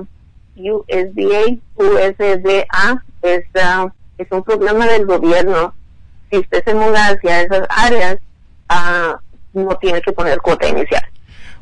USDA, 0.56 1.58
USDA, 1.76 3.04
es, 3.22 3.46
ah, 3.62 3.88
es 4.18 4.28
un 4.32 4.44
programa 4.44 4.88
del 4.88 5.06
gobierno. 5.06 5.74
Si 6.32 6.38
usted 6.38 6.64
se 6.64 6.74
muda 6.74 7.08
hacia 7.10 7.42
esas 7.42 7.68
áreas, 7.70 8.18
ah, 8.70 9.20
no 9.54 9.76
tiene 9.78 10.02
que 10.02 10.12
poner 10.12 10.40
cuota 10.40 10.68
inicial. 10.68 11.04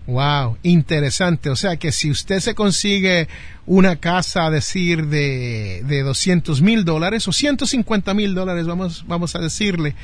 Wow, 0.06 0.58
interesante. 0.64 1.50
O 1.50 1.56
sea 1.56 1.78
que 1.78 1.92
si 1.94 2.12
usted 2.12 2.40
se 2.40 2.54
consigue 2.56 3.30
una 3.66 3.96
casa, 3.96 4.46
a 4.46 4.50
decir, 4.50 5.06
de, 5.08 5.82
de 5.86 6.02
200 6.02 6.62
mil 6.62 6.84
dólares 6.84 7.26
o 7.30 7.32
150 7.32 8.14
mil 8.14 8.36
dólares, 8.36 8.68
vamos, 8.68 9.06
vamos 9.08 9.36
a 9.36 9.40
decirle, 9.40 9.96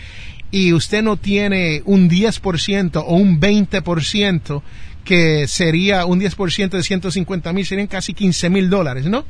y 0.52 0.74
usted 0.74 1.04
no 1.04 1.18
tiene 1.18 1.82
un 1.86 2.10
10% 2.10 3.04
o 3.06 3.16
un 3.16 3.40
20%, 3.40 4.62
que 5.04 5.48
sería 5.48 6.06
un 6.06 6.20
10% 6.20 6.70
de 6.70 6.84
150 6.84 7.54
mil, 7.54 7.66
serían 7.66 7.88
casi 7.88 8.14
15 8.14 8.50
mil 8.50 8.70
dólares, 8.70 9.06
¿no? 9.06 9.26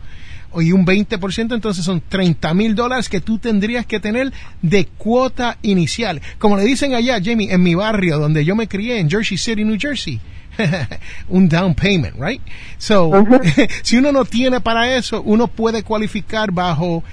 y 0.57 0.71
un 0.71 0.85
20%, 0.85 1.53
entonces 1.53 1.85
son 1.85 2.01
30 2.07 2.53
mil 2.53 2.75
dólares 2.75 3.07
que 3.07 3.21
tú 3.21 3.37
tendrías 3.37 3.85
que 3.85 3.99
tener 3.99 4.33
de 4.61 4.85
cuota 4.85 5.57
inicial. 5.61 6.21
Como 6.39 6.57
le 6.57 6.63
dicen 6.63 6.95
allá, 6.95 7.19
Jamie, 7.23 7.53
en 7.53 7.61
mi 7.61 7.75
barrio 7.75 8.17
donde 8.17 8.43
yo 8.43 8.55
me 8.55 8.67
crié, 8.67 8.99
en 8.99 9.09
Jersey 9.09 9.37
City, 9.37 9.63
New 9.63 9.77
Jersey. 9.79 10.19
un 11.29 11.47
down 11.47 11.75
payment, 11.75 12.15
right? 12.19 12.41
So, 12.77 13.11
si 13.83 13.97
uno 13.97 14.11
no 14.11 14.25
tiene 14.25 14.59
para 14.59 14.95
eso, 14.95 15.21
uno 15.21 15.47
puede 15.47 15.83
cualificar 15.83 16.51
bajo 16.51 17.03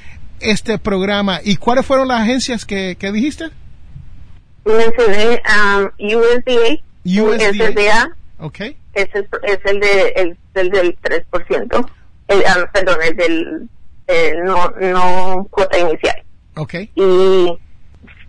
este 0.40 0.78
programa. 0.78 1.40
¿Y 1.44 1.56
cuáles 1.56 1.84
fueron 1.84 2.08
las 2.08 2.22
agencias 2.22 2.64
que, 2.64 2.96
que 2.98 3.12
dijiste? 3.12 3.50
Mencioné 4.66 5.40
um, 5.48 5.90
USDA, 5.98 6.82
USDA. 7.04 7.50
USDA 7.50 8.16
Ok. 8.38 8.60
es 8.94 9.08
el, 9.14 9.28
es 9.44 9.58
el, 9.64 9.80
de, 9.80 10.08
el, 10.16 10.38
el 10.54 10.70
del 10.70 10.98
3%, 11.00 11.88
el, 12.28 12.44
ah, 12.46 12.70
perdón, 12.72 12.98
el 13.02 13.16
del 13.16 13.68
el 14.06 14.44
no, 14.44 14.70
no 14.80 15.46
cuota 15.50 15.78
inicial. 15.78 16.22
Ok. 16.56 16.74
Y 16.94 17.58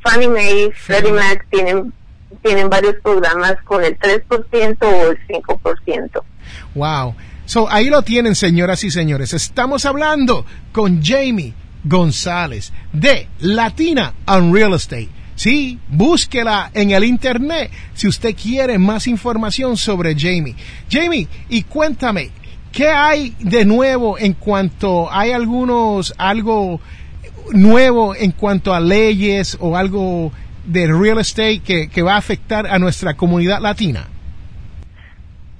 Fannie 0.02 0.28
Mae, 0.28 0.71
Freddie 0.73 1.12
Mac 1.12 1.45
tienen, 1.50 1.93
tienen 2.43 2.69
varios 2.69 2.95
programas 3.04 3.56
con 3.63 3.84
el 3.84 3.97
3% 4.00 4.78
o 4.82 5.12
el 5.12 5.28
5%. 5.28 6.23
Wow. 6.76 7.15
So, 7.45 7.69
ahí 7.69 7.89
lo 7.89 8.02
tienen, 8.02 8.36
señoras 8.36 8.84
y 8.84 8.91
señores. 8.91 9.34
Estamos 9.34 9.86
hablando 9.86 10.45
con 10.71 11.02
Jamie 11.04 11.54
González 11.84 12.73
de 12.91 13.28
Latina 13.39 14.13
on 14.26 14.54
Real 14.54 14.73
Estate. 14.73 15.10
Sí, 15.38 15.78
búsquela 15.88 16.71
en 16.73 16.89
el 16.89 17.04
internet 17.04 17.69
si 17.93 18.08
usted 18.08 18.36
quiere 18.36 18.80
más 18.80 19.06
información 19.06 19.78
sobre 19.78 20.15
Jamie. 20.15 20.56
Jamie, 20.89 21.28
y 21.47 21.62
cuéntame, 21.62 22.32
¿qué 22.71 22.89
hay 22.89 23.36
de 23.39 23.63
nuevo 23.63 24.17
en 24.17 24.34
cuanto 24.34 25.12
hay 25.12 25.32
algunos, 25.34 26.12
algo 26.17 26.82
nuevo 27.52 28.15
en 28.15 28.32
cuanto 28.32 28.73
a 28.73 28.80
leyes 28.80 29.56
o 29.60 29.78
algo 29.78 30.32
de 30.65 30.88
real 30.88 31.19
estate 31.19 31.60
que, 31.60 31.88
que 31.88 32.02
va 32.02 32.15
a 32.15 32.17
afectar 32.17 32.65
a 32.65 32.80
nuestra 32.80 33.13
comunidad 33.15 33.62
latina? 33.62 34.08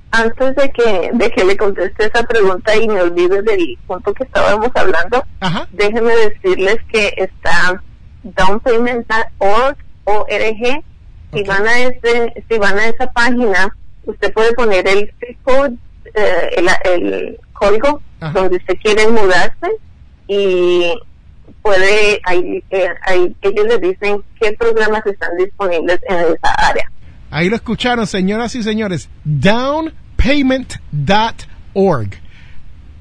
Antes 0.09 0.55
de 0.55 0.71
que, 0.71 1.11
de 1.13 1.29
que 1.29 1.45
le 1.45 1.55
conteste 1.55 2.07
esa 2.07 2.23
pregunta 2.23 2.75
y 2.75 2.87
me 2.87 2.99
olvide 2.99 3.43
del 3.43 3.77
punto 3.85 4.11
que 4.11 4.23
estábamos 4.23 4.71
hablando, 4.73 5.23
Ajá. 5.39 5.67
déjenme 5.71 6.15
decirles 6.15 6.77
que 6.91 7.13
está 7.15 7.79
downpayment.org, 8.23 9.77
ORG. 10.06 10.84
Si 11.34 11.43
van 11.43 11.67
a 11.67 11.73
si 12.49 12.58
van 12.58 12.80
a 12.80 12.88
esa 12.88 13.12
página, 13.12 13.75
usted 14.06 14.32
puede 14.34 14.53
poner 14.53 14.88
el 14.88 15.13
code, 15.43 15.75
eh, 16.13 16.49
el, 16.56 16.69
el 16.86 17.38
código 17.53 18.01
Ajá. 18.19 18.39
donde 18.39 18.58
usted 18.58 18.75
quiere 18.82 19.08
mudarse 19.10 19.67
y 20.27 20.93
puede, 21.62 22.19
ahí, 22.23 22.63
eh, 22.69 22.89
ahí 23.06 23.36
ellos 23.41 23.65
le 23.67 23.77
dicen 23.80 24.23
qué 24.39 24.53
programas 24.53 25.06
están 25.06 25.36
disponibles 25.38 25.99
en 26.08 26.15
esa 26.17 26.53
área. 26.69 26.89
Ahí 27.30 27.49
lo 27.49 27.58
escucharon, 27.58 28.08
señoras 28.08 28.56
y 28.56 28.63
señores. 28.63 29.10
Downpayment.org. 29.25 32.10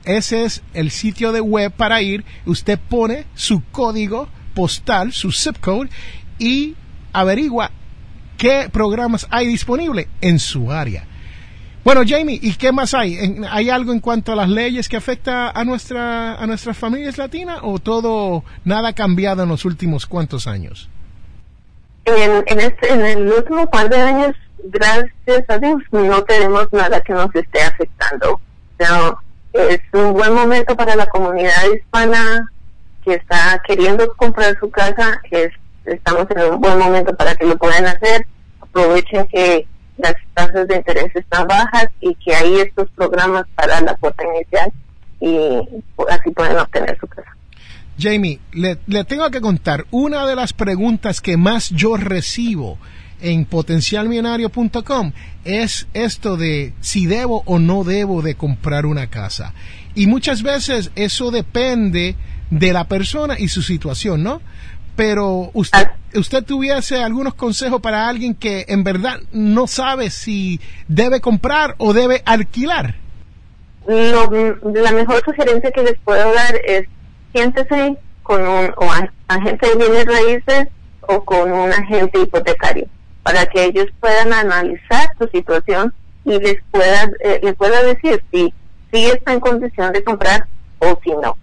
Ese 0.04 0.44
es 0.44 0.62
el 0.74 0.90
sitio 0.90 1.30
de 1.32 1.40
web 1.40 1.72
para 1.72 2.02
ir. 2.02 2.24
Usted 2.44 2.78
pone 2.78 3.24
su 3.34 3.62
código 3.70 4.28
postal, 4.56 5.12
su 5.12 5.30
zip 5.30 5.58
code, 5.60 5.90
y 6.38 6.74
averigua 7.12 7.70
qué 8.38 8.68
programas 8.72 9.26
hay 9.30 9.46
disponibles 9.46 10.08
en 10.22 10.38
su 10.38 10.72
área. 10.72 11.04
Bueno, 11.84 12.00
Jamie, 12.04 12.40
¿y 12.42 12.54
qué 12.54 12.72
más 12.72 12.94
hay? 12.94 13.16
¿Hay 13.48 13.70
algo 13.70 13.92
en 13.92 14.00
cuanto 14.00 14.32
a 14.32 14.34
las 14.34 14.48
leyes 14.48 14.88
que 14.88 14.96
afecta 14.96 15.50
a 15.50 15.64
nuestra 15.64 16.34
a 16.34 16.46
nuestras 16.46 16.76
familias 16.76 17.16
latinas 17.16 17.60
o 17.62 17.78
todo 17.78 18.42
nada 18.64 18.88
ha 18.88 18.92
cambiado 18.92 19.44
en 19.44 19.48
los 19.50 19.64
últimos 19.64 20.06
cuantos 20.06 20.48
años? 20.48 20.88
En, 22.06 22.42
en, 22.46 22.60
este, 22.60 23.12
el 23.12 23.30
último 23.30 23.70
par 23.70 23.88
de 23.88 24.00
años, 24.00 24.34
gracias 24.64 25.44
a 25.48 25.58
Dios, 25.58 25.80
no 25.92 26.24
tenemos 26.24 26.72
nada 26.72 27.00
que 27.02 27.12
nos 27.12 27.32
esté 27.34 27.62
afectando. 27.62 28.40
Es 29.52 29.80
un 29.92 30.12
buen 30.12 30.34
momento 30.34 30.76
para 30.76 30.96
la 30.96 31.06
comunidad 31.06 31.62
hispana 31.74 32.50
que 33.06 33.14
está 33.14 33.62
queriendo 33.66 34.12
comprar 34.16 34.58
su 34.58 34.68
casa. 34.68 35.20
Es, 35.30 35.52
estamos 35.84 36.26
en 36.30 36.54
un 36.54 36.60
buen 36.60 36.78
momento 36.78 37.14
para 37.16 37.36
que 37.36 37.46
lo 37.46 37.56
puedan 37.56 37.86
hacer. 37.86 38.26
Aprovechen 38.60 39.26
que 39.28 39.66
las 39.96 40.14
tasas 40.34 40.66
de 40.66 40.76
interés 40.76 41.14
están 41.14 41.46
bajas 41.46 41.88
y 42.00 42.14
que 42.16 42.34
hay 42.34 42.56
estos 42.56 42.90
programas 42.90 43.44
para 43.54 43.80
la 43.80 43.94
cuota 43.94 44.24
inicial 44.34 44.72
y 45.20 45.60
así 46.10 46.30
pueden 46.32 46.58
obtener 46.58 46.98
su 46.98 47.06
casa. 47.06 47.30
Jamie, 47.98 48.40
le, 48.52 48.78
le 48.86 49.04
tengo 49.04 49.30
que 49.30 49.40
contar, 49.40 49.86
una 49.90 50.26
de 50.26 50.36
las 50.36 50.52
preguntas 50.52 51.22
que 51.22 51.38
más 51.38 51.70
yo 51.70 51.96
recibo 51.96 52.76
en 53.22 53.46
potencialmillonario.com 53.46 55.12
es 55.44 55.86
esto 55.94 56.36
de 56.36 56.74
si 56.80 57.06
debo 57.06 57.42
o 57.46 57.58
no 57.58 57.84
debo 57.84 58.20
de 58.20 58.34
comprar 58.34 58.84
una 58.84 59.06
casa. 59.06 59.54
Y 59.94 60.08
muchas 60.08 60.42
veces 60.42 60.90
eso 60.94 61.30
depende 61.30 62.16
de 62.50 62.72
la 62.72 62.84
persona 62.84 63.36
y 63.38 63.48
su 63.48 63.62
situación, 63.62 64.22
¿no? 64.22 64.40
Pero 64.94 65.50
usted, 65.52 65.88
usted 66.14 66.42
tuviese 66.44 67.02
algunos 67.02 67.34
consejos 67.34 67.80
para 67.82 68.08
alguien 68.08 68.34
que 68.34 68.64
en 68.68 68.82
verdad 68.82 69.20
no 69.32 69.66
sabe 69.66 70.10
si 70.10 70.60
debe 70.88 71.20
comprar 71.20 71.74
o 71.78 71.92
debe 71.92 72.22
alquilar. 72.24 72.94
Lo, 73.86 74.30
la 74.72 74.92
mejor 74.92 75.22
sugerencia 75.24 75.70
que 75.70 75.82
les 75.82 75.98
puedo 75.98 76.32
dar 76.34 76.54
es 76.64 76.86
siéntese 77.32 77.96
con 78.22 78.40
un 78.42 78.72
o 78.76 78.90
a- 78.90 79.12
agente 79.28 79.68
de 79.68 79.76
bienes 79.76 80.06
raíces 80.06 80.68
o 81.02 81.24
con 81.24 81.52
un 81.52 81.70
agente 81.72 82.20
hipotecario 82.20 82.86
para 83.22 83.46
que 83.46 83.64
ellos 83.66 83.86
puedan 84.00 84.32
analizar 84.32 85.10
su 85.18 85.28
situación 85.28 85.92
y 86.24 86.38
les 86.40 86.56
pueda 86.72 87.08
eh, 87.20 87.38
les 87.42 87.54
pueda 87.54 87.82
decir 87.84 88.24
si 88.32 88.52
si 88.92 89.04
está 89.06 89.32
en 89.34 89.40
condición 89.40 89.92
de 89.92 90.02
comprar 90.02 90.46
o 90.78 90.98
si 91.04 91.10
no 91.10 91.36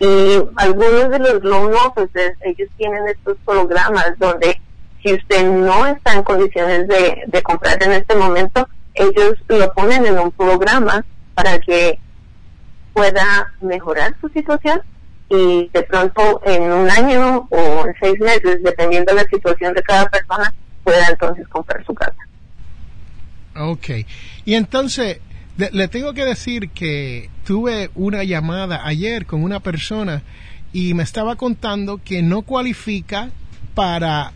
y 0.00 0.42
algunos 0.56 1.10
de 1.10 1.18
los 1.18 1.42
loan 1.42 1.74
officers 1.74 2.36
ellos 2.42 2.68
tienen 2.76 3.08
estos 3.08 3.36
programas 3.44 4.16
donde 4.18 4.60
si 5.02 5.14
usted 5.14 5.48
no 5.50 5.86
está 5.86 6.14
en 6.14 6.22
condiciones 6.22 6.86
de, 6.88 7.22
de 7.26 7.42
comprar 7.42 7.82
en 7.82 7.92
este 7.92 8.14
momento 8.14 8.68
ellos 8.94 9.34
lo 9.48 9.72
ponen 9.72 10.06
en 10.06 10.18
un 10.18 10.30
programa 10.32 11.04
para 11.34 11.58
que 11.58 11.98
pueda 12.92 13.52
mejorar 13.60 14.14
su 14.20 14.28
situación 14.30 14.82
y 15.30 15.70
de 15.72 15.82
pronto 15.82 16.40
en 16.44 16.62
un 16.62 16.90
año 16.90 17.46
o 17.50 17.86
en 17.86 17.94
seis 18.00 18.18
meses, 18.18 18.62
dependiendo 18.62 19.14
de 19.14 19.22
la 19.22 19.28
situación 19.28 19.74
de 19.74 19.82
cada 19.82 20.08
persona, 20.08 20.54
pueda 20.82 21.06
entonces 21.08 21.46
comprar 21.48 21.84
su 21.84 21.94
casa. 21.94 22.16
Ok. 23.56 23.90
Y 24.44 24.54
entonces, 24.54 25.20
le, 25.58 25.88
tengo 25.88 26.14
que 26.14 26.24
decir 26.24 26.70
que 26.70 27.30
tuve 27.44 27.90
una 27.94 28.22
llamada 28.24 28.86
ayer 28.86 29.26
con 29.26 29.42
una 29.42 29.60
persona 29.60 30.22
y 30.72 30.94
me 30.94 31.02
estaba 31.02 31.36
contando 31.36 32.00
que 32.04 32.22
no 32.22 32.42
cualifica 32.42 33.30
para 33.74 34.32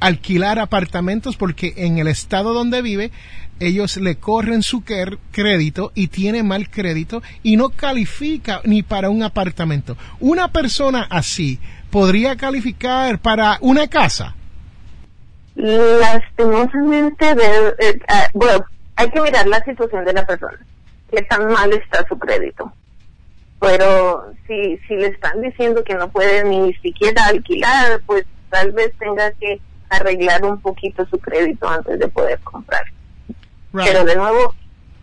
alquilar 0.00 0.58
apartamentos 0.58 1.36
porque 1.36 1.74
en 1.76 1.98
el 1.98 2.06
estado 2.08 2.54
donde 2.54 2.82
vive 2.82 3.10
ellos 3.58 3.96
le 3.96 4.16
corren 4.16 4.62
su 4.62 4.82
crédito 4.82 5.92
y 5.94 6.08
tiene 6.08 6.42
mal 6.42 6.68
crédito 6.70 7.22
y 7.42 7.56
no 7.56 7.68
califica 7.70 8.60
ni 8.64 8.82
para 8.82 9.10
un 9.10 9.22
apartamento. 9.22 9.96
Una 10.20 10.50
persona 10.52 11.06
así 11.10 11.58
podría 11.90 12.36
calificar 12.36 13.18
para 13.20 13.58
una 13.60 13.86
casa. 13.88 14.34
Lastimosamente, 15.54 17.34
de- 17.34 17.68
eh, 17.78 17.98
ah, 18.08 18.28
bueno, 18.32 18.64
hay 18.96 19.10
que 19.10 19.20
mirar 19.20 19.46
la 19.46 19.62
situación 19.64 20.04
de 20.04 20.12
la 20.12 20.26
persona, 20.26 20.58
qué 21.10 21.22
tan 21.22 21.50
mal 21.52 21.72
está 21.72 22.06
su 22.08 22.18
crédito. 22.18 22.72
Pero 23.60 24.32
si, 24.46 24.76
si 24.88 24.96
le 24.96 25.06
están 25.06 25.40
diciendo 25.40 25.84
que 25.84 25.94
no 25.94 26.08
puede 26.10 26.44
ni 26.44 26.74
siquiera 26.74 27.26
alquilar, 27.26 28.00
pues 28.06 28.24
tal 28.50 28.72
vez 28.72 28.92
tenga 28.98 29.30
que 29.32 29.60
arreglar 29.88 30.44
un 30.44 30.60
poquito 30.60 31.06
su 31.06 31.18
crédito 31.18 31.68
antes 31.68 31.98
de 31.98 32.08
poder 32.08 32.40
comprar. 32.40 32.84
Right. 33.72 33.86
Pero 33.86 34.04
de 34.04 34.16
nuevo, 34.16 34.54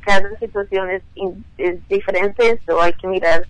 cada 0.02 0.38
situación 0.40 0.90
es, 0.90 1.04
es 1.58 1.88
diferente, 1.88 2.50
eso 2.50 2.82
hay 2.82 2.94
que 2.94 3.08
mirar 3.08 3.48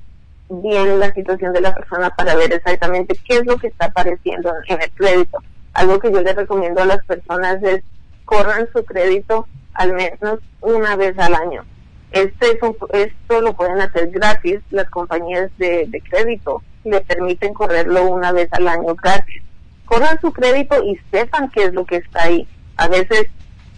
bien 0.49 0.99
la 0.99 1.13
situación 1.13 1.53
de 1.53 1.61
la 1.61 1.73
persona 1.73 2.09
para 2.09 2.35
ver 2.35 2.51
exactamente 2.53 3.17
qué 3.27 3.37
es 3.37 3.45
lo 3.45 3.57
que 3.57 3.67
está 3.67 3.85
apareciendo 3.85 4.51
en, 4.67 4.81
el 4.81 4.91
crédito. 4.91 5.39
Algo 5.73 5.99
que 5.99 6.11
yo 6.11 6.21
les 6.21 6.35
recomiendo 6.35 6.81
a 6.81 6.85
las 6.85 7.05
personas 7.05 7.61
es 7.63 7.83
corran 8.25 8.67
su 8.73 8.83
crédito 8.83 9.47
al 9.73 9.93
menos 9.93 10.39
una 10.61 10.95
vez 10.95 11.17
al 11.19 11.35
año. 11.35 11.65
Este 12.11 12.51
es 12.51 12.61
un- 12.61 12.75
esto 12.91 13.41
lo 13.41 13.53
pueden 13.53 13.79
hacer 13.81 14.09
gratis, 14.09 14.59
las 14.71 14.89
compañías 14.89 15.51
de, 15.57 15.87
crédito 16.09 16.63
le 16.83 17.01
permiten 17.01 17.53
correrlo 17.53 18.05
una 18.05 18.31
vez 18.31 18.51
al 18.51 18.67
año 18.67 18.95
gratis. 18.95 19.43
Corran 19.85 20.19
su 20.21 20.31
crédito 20.31 20.83
y 20.83 20.99
sepan 21.11 21.49
qué 21.51 21.65
es 21.65 21.73
lo 21.73 21.85
que 21.85 21.97
está 21.97 22.23
ahí. 22.23 22.47
A 22.77 22.87
veces 22.87 23.27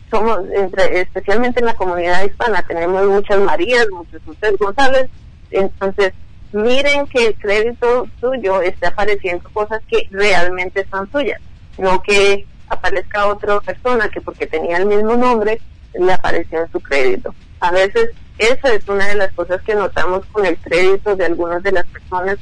somos, 0.09 0.39
entre, 0.53 1.01
especialmente 1.01 1.59
en 1.59 1.65
la 1.65 1.73
comunidad 1.73 2.23
hispana, 2.23 2.61
tenemos 2.63 3.05
muchas 3.07 3.39
Marías, 3.39 3.87
muchos 3.91 4.21
José 4.25 4.55
González, 4.59 5.09
entonces 5.51 6.13
miren 6.53 7.07
que 7.07 7.27
el 7.27 7.35
crédito 7.35 8.07
suyo 8.19 8.61
esté 8.61 8.87
apareciendo 8.87 9.49
cosas 9.53 9.81
que 9.89 10.07
realmente 10.11 10.85
son 10.89 11.09
suyas, 11.11 11.39
no 11.77 12.01
que 12.01 12.45
aparezca 12.67 13.27
otra 13.27 13.59
persona 13.61 14.09
que 14.09 14.21
porque 14.21 14.47
tenía 14.47 14.77
el 14.77 14.85
mismo 14.85 15.15
nombre 15.15 15.59
le 15.93 16.13
apareció 16.13 16.61
en 16.61 16.71
su 16.71 16.79
crédito. 16.79 17.33
A 17.59 17.71
veces 17.71 18.11
esa 18.37 18.73
es 18.73 18.87
una 18.87 19.07
de 19.07 19.15
las 19.15 19.31
cosas 19.33 19.61
que 19.61 19.75
notamos 19.75 20.25
con 20.31 20.45
el 20.45 20.57
crédito 20.57 21.15
de 21.15 21.25
algunas 21.25 21.61
de 21.61 21.71
las 21.71 21.85
personas 21.85 22.37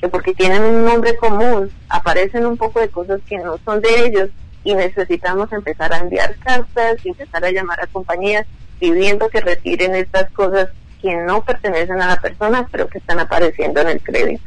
que 0.00 0.08
porque 0.08 0.34
tienen 0.34 0.62
un 0.62 0.84
nombre 0.84 1.16
común 1.16 1.70
aparecen 1.88 2.44
un 2.44 2.56
poco 2.56 2.80
de 2.80 2.88
cosas 2.88 3.20
que 3.28 3.38
no 3.38 3.58
son 3.64 3.80
de 3.80 4.06
ellos 4.06 4.30
y 4.64 4.74
necesitamos 4.74 5.52
empezar 5.52 5.92
a 5.92 5.98
enviar 5.98 6.34
cartas 6.36 6.96
empezar 7.04 7.44
a 7.44 7.52
llamar 7.52 7.80
a 7.80 7.86
compañías 7.86 8.46
pidiendo 8.80 9.28
que 9.28 9.40
retiren 9.40 9.94
estas 9.94 10.30
cosas 10.32 10.70
que 11.00 11.14
no 11.14 11.44
pertenecen 11.44 12.02
a 12.02 12.08
la 12.08 12.20
persona 12.20 12.66
pero 12.72 12.88
que 12.88 12.98
están 12.98 13.20
apareciendo 13.20 13.80
en 13.80 13.88
el 13.88 14.02
crédito. 14.02 14.42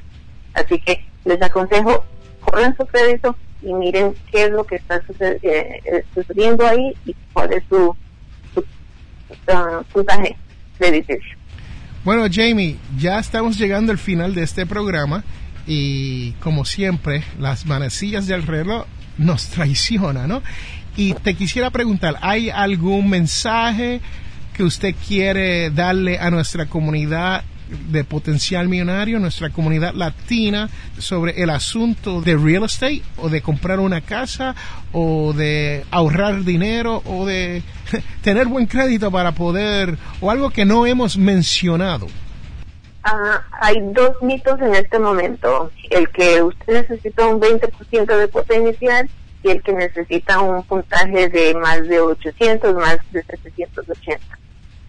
Así 0.53 0.79
que 0.81 1.05
les 1.23 1.41
aconsejo, 1.41 2.03
corran 2.41 2.75
su 2.75 2.85
crédito 2.85 3.35
y 3.61 3.73
miren 3.73 4.15
qué 4.31 4.45
es 4.45 4.51
lo 4.51 4.65
que 4.65 4.75
está 4.75 5.01
eh, 5.19 5.39
eh, 5.43 6.03
sucediendo 6.13 6.65
ahí 6.67 6.95
y 7.05 7.15
cuál 7.31 7.53
es 7.53 7.63
su 7.69 7.95
Bueno, 12.03 12.25
Jamie, 12.31 12.77
ya 12.97 13.19
estamos 13.19 13.57
llegando 13.57 13.91
al 13.91 13.97
final 13.97 14.33
de 14.33 14.43
este 14.43 14.65
programa 14.65 15.23
y 15.65 16.31
como 16.33 16.63
siempre, 16.63 17.23
las 17.39 17.65
manecillas 17.65 18.27
del 18.27 18.43
reloj 18.43 18.85
nos 19.17 19.47
traicionan, 19.47 20.29
¿no? 20.29 20.41
Y 20.95 21.13
te 21.13 21.35
quisiera 21.35 21.69
preguntar, 21.69 22.15
¿hay 22.21 22.49
algún 22.49 23.09
mensaje 23.09 23.99
que 24.53 24.63
usted 24.63 24.95
quiere 25.07 25.69
darle 25.69 26.17
a 26.17 26.31
nuestra 26.31 26.65
comunidad 26.65 27.43
de 27.89 28.03
potencial 28.03 28.67
millonario, 28.67 29.19
nuestra 29.19 29.49
comunidad 29.49 29.93
latina, 29.93 30.69
sobre 30.97 31.41
el 31.41 31.49
asunto 31.49 32.21
de 32.21 32.35
real 32.35 32.63
estate 32.63 33.03
o 33.17 33.29
de 33.29 33.41
comprar 33.41 33.79
una 33.79 34.01
casa 34.01 34.55
o 34.91 35.33
de 35.33 35.85
ahorrar 35.91 36.43
dinero 36.43 37.01
o 37.05 37.25
de 37.25 37.63
tener 38.21 38.47
buen 38.47 38.65
crédito 38.65 39.11
para 39.11 39.31
poder, 39.33 39.97
o 40.21 40.31
algo 40.31 40.49
que 40.49 40.65
no 40.65 40.85
hemos 40.85 41.17
mencionado? 41.17 42.07
Ah, 43.03 43.41
hay 43.61 43.75
dos 43.93 44.21
mitos 44.21 44.59
en 44.59 44.75
este 44.75 44.99
momento. 44.99 45.71
El 45.89 46.09
que 46.09 46.41
usted 46.41 46.87
necesita 46.89 47.25
un 47.25 47.39
20% 47.39 48.17
de 48.17 48.27
cuota 48.27 48.55
inicial 48.55 49.09
y 49.43 49.49
el 49.49 49.61
que 49.61 49.71
necesita 49.71 50.41
un 50.41 50.63
puntaje 50.63 51.29
de 51.29 51.53
más 51.53 51.87
de 51.87 52.01
800, 52.01 52.75
más 52.75 52.97
de 53.11 53.23
780. 53.23 54.19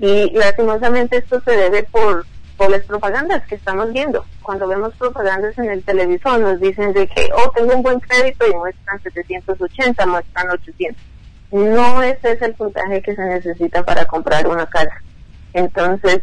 Y 0.01 0.31
lastimosamente 0.37 1.19
esto 1.19 1.41
se 1.43 1.53
debe 1.53 1.85
por 1.85 2.27
por 2.59 2.71
las 2.71 2.83
propagandas 2.83 3.47
que 3.47 3.55
estamos 3.55 3.92
viendo. 3.92 4.27
Cuando 4.42 4.66
vemos 4.66 4.92
propagandas 4.97 5.57
en 5.59 5.71
el 5.71 5.83
televisor 5.85 6.40
nos 6.40 6.61
dicen 6.61 6.92
de 6.92 7.07
que, 7.07 7.31
oh, 7.33 7.51
tengo 7.53 7.73
un 7.75 7.83
buen 7.83 8.01
crédito 8.01 8.47
y 8.47 8.55
muestran 8.55 9.01
780, 9.01 10.07
muestran 10.07 10.51
800. 10.51 11.03
No 11.53 12.03
ese 12.03 12.33
es 12.33 12.42
el 12.42 12.55
puntaje 12.55 13.01
que 13.01 13.14
se 13.14 13.25
necesita 13.25 13.85
para 13.85 14.05
comprar 14.07 14.47
una 14.49 14.66
casa. 14.66 15.01
Entonces, 15.55 16.21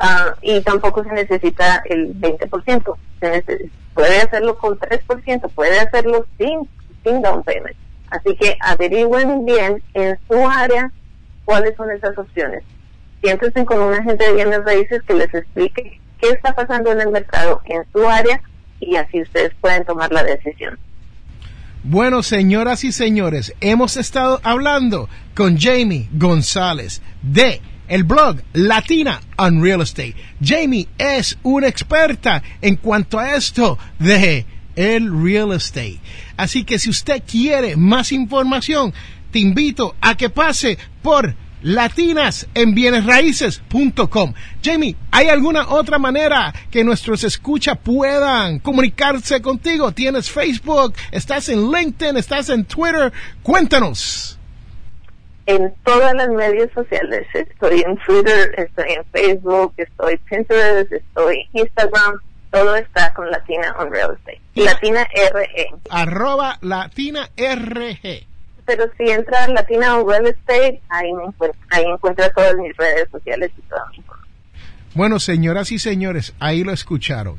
ah, 0.00 0.34
y 0.40 0.62
tampoco 0.62 1.04
se 1.04 1.12
necesita 1.12 1.82
el 1.84 2.18
20%. 2.18 2.96
Se 3.20 3.70
puede 3.92 4.22
hacerlo 4.22 4.56
con 4.56 4.78
3%, 4.78 5.50
puede 5.50 5.78
hacerlo 5.78 6.26
sin, 6.38 6.68
sin 7.04 7.20
down 7.20 7.42
payment. 7.42 7.76
Así 8.10 8.34
que 8.36 8.56
averigüen 8.60 9.44
bien 9.44 9.82
en 9.92 10.18
su 10.26 10.48
área 10.48 10.90
cuáles 11.44 11.76
son 11.76 11.90
esas 11.90 12.16
opciones 12.16 12.64
siéntense 13.24 13.64
con 13.64 13.80
un 13.80 13.94
agente 13.94 14.26
de 14.26 14.34
bienes 14.34 14.64
raíces 14.64 15.02
que 15.06 15.14
les 15.14 15.32
explique 15.32 15.98
qué 16.20 16.28
está 16.28 16.54
pasando 16.54 16.92
en 16.92 17.00
el 17.00 17.08
mercado 17.08 17.62
en 17.64 17.82
su 17.90 18.06
área 18.06 18.40
y 18.80 18.96
así 18.96 19.22
ustedes 19.22 19.52
pueden 19.62 19.84
tomar 19.86 20.12
la 20.12 20.22
decisión. 20.22 20.78
Bueno, 21.82 22.22
señoras 22.22 22.84
y 22.84 22.92
señores, 22.92 23.54
hemos 23.62 23.96
estado 23.96 24.40
hablando 24.42 25.08
con 25.34 25.58
Jamie 25.58 26.08
González 26.12 27.00
de 27.22 27.62
el 27.88 28.04
blog 28.04 28.42
Latina 28.52 29.20
on 29.38 29.62
Real 29.62 29.80
Estate. 29.80 30.16
Jamie 30.42 30.88
es 30.98 31.38
una 31.42 31.68
experta 31.68 32.42
en 32.60 32.76
cuanto 32.76 33.18
a 33.18 33.36
esto 33.36 33.78
de 33.98 34.44
el 34.76 35.10
real 35.22 35.52
estate. 35.52 36.00
Así 36.36 36.64
que 36.64 36.78
si 36.78 36.90
usted 36.90 37.22
quiere 37.26 37.76
más 37.76 38.12
información, 38.12 38.92
te 39.30 39.38
invito 39.38 39.94
a 40.00 40.14
que 40.14 40.30
pase 40.30 40.78
por 41.02 41.34
latinas 41.64 42.46
en 42.54 42.74
bienesraíces.com. 42.74 44.34
Jamie, 44.62 44.94
¿hay 45.10 45.28
alguna 45.28 45.68
otra 45.70 45.98
manera 45.98 46.52
que 46.70 46.84
nuestros 46.84 47.24
escucha 47.24 47.74
puedan 47.74 48.60
comunicarse 48.60 49.42
contigo? 49.42 49.90
¿Tienes 49.92 50.30
Facebook? 50.30 50.94
¿Estás 51.10 51.48
en 51.48 51.72
LinkedIn? 51.72 52.16
¿Estás 52.16 52.50
en 52.50 52.64
Twitter? 52.66 53.12
Cuéntanos. 53.42 54.38
En 55.46 55.74
todas 55.84 56.14
las 56.14 56.28
medios 56.28 56.70
sociales. 56.72 57.26
Estoy 57.34 57.80
en 57.80 57.96
Twitter, 57.98 58.54
estoy 58.56 58.92
en 58.92 59.04
Facebook, 59.12 59.74
estoy 59.76 60.14
en 60.14 60.18
Pinterest, 60.20 60.92
estoy 60.92 61.48
en 61.52 61.60
Instagram. 61.62 62.20
Todo 62.50 62.76
está 62.76 63.12
con 63.14 63.30
Latina 63.30 63.74
on 63.78 63.90
Real 63.90 64.16
Estate. 64.16 64.40
Latina 64.54 65.06
RE. 65.32 65.70
Arroba 65.90 66.58
Latina 66.60 67.28
RG 67.36 68.33
pero 68.64 68.84
si 68.96 69.10
entra 69.10 69.44
en 69.44 69.54
Latina 69.54 69.98
o 69.98 70.08
Real 70.08 70.26
Estate, 70.26 70.80
ahí, 70.88 71.12
me 71.12 71.24
encuentra, 71.24 71.60
ahí 71.70 71.84
encuentra 71.84 72.30
todas 72.30 72.56
mis 72.56 72.76
redes 72.76 73.08
sociales 73.10 73.50
y 73.56 73.62
todo. 73.62 73.80
Bueno, 74.94 75.18
señoras 75.18 75.72
y 75.72 75.78
señores, 75.78 76.34
ahí 76.38 76.62
lo 76.62 76.72
escucharon. 76.72 77.36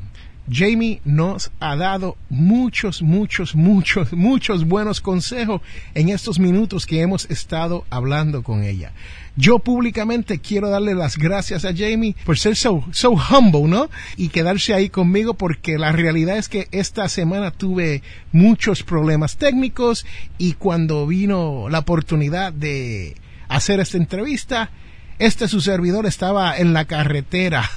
Jamie 0.50 1.00
nos 1.04 1.50
ha 1.60 1.76
dado 1.76 2.16
muchos, 2.28 3.02
muchos, 3.02 3.54
muchos, 3.54 4.12
muchos 4.14 4.64
buenos 4.64 5.00
consejos 5.00 5.60
en 5.94 6.08
estos 6.08 6.38
minutos 6.38 6.86
que 6.86 7.00
hemos 7.00 7.28
estado 7.30 7.84
hablando 7.90 8.42
con 8.42 8.62
ella. 8.62 8.92
Yo 9.36 9.58
públicamente 9.58 10.38
quiero 10.38 10.70
darle 10.70 10.94
las 10.94 11.18
gracias 11.18 11.64
a 11.64 11.74
Jamie 11.76 12.16
por 12.24 12.38
ser 12.38 12.56
so, 12.56 12.84
so 12.90 13.10
humble, 13.10 13.64
¿no? 13.68 13.90
Y 14.16 14.28
quedarse 14.28 14.72
ahí 14.72 14.88
conmigo 14.88 15.34
porque 15.34 15.78
la 15.78 15.92
realidad 15.92 16.38
es 16.38 16.48
que 16.48 16.68
esta 16.70 17.08
semana 17.08 17.50
tuve 17.50 18.02
muchos 18.32 18.82
problemas 18.82 19.36
técnicos 19.36 20.06
y 20.38 20.54
cuando 20.54 21.06
vino 21.06 21.68
la 21.68 21.80
oportunidad 21.80 22.52
de 22.52 23.14
hacer 23.48 23.80
esta 23.80 23.98
entrevista, 23.98 24.70
este 25.18 25.48
su 25.48 25.60
servidor 25.60 26.06
estaba 26.06 26.56
en 26.56 26.72
la 26.72 26.84
carretera 26.84 27.68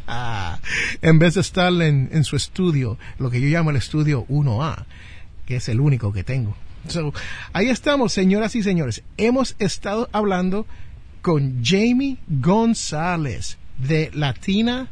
en 1.02 1.18
vez 1.18 1.34
de 1.34 1.40
estar 1.40 1.72
en, 1.82 2.24
su 2.24 2.36
estudio, 2.36 2.98
lo 3.18 3.30
que 3.30 3.40
yo 3.40 3.48
llamo 3.48 3.70
el 3.70 3.76
estudio 3.76 4.26
1A, 4.28 4.84
que 5.46 5.56
es 5.56 5.68
el 5.68 5.80
único 5.80 6.12
que 6.12 6.24
tengo. 6.24 6.56
ahí 7.52 7.68
estamos, 7.68 8.12
señoras 8.12 8.54
y 8.54 8.62
señores. 8.62 9.02
Hemos 9.16 9.56
estado 9.58 10.08
hablando 10.12 10.66
con 11.22 11.64
Jamie 11.64 12.18
González 12.28 13.58
de 13.78 14.10
Latina 14.14 14.88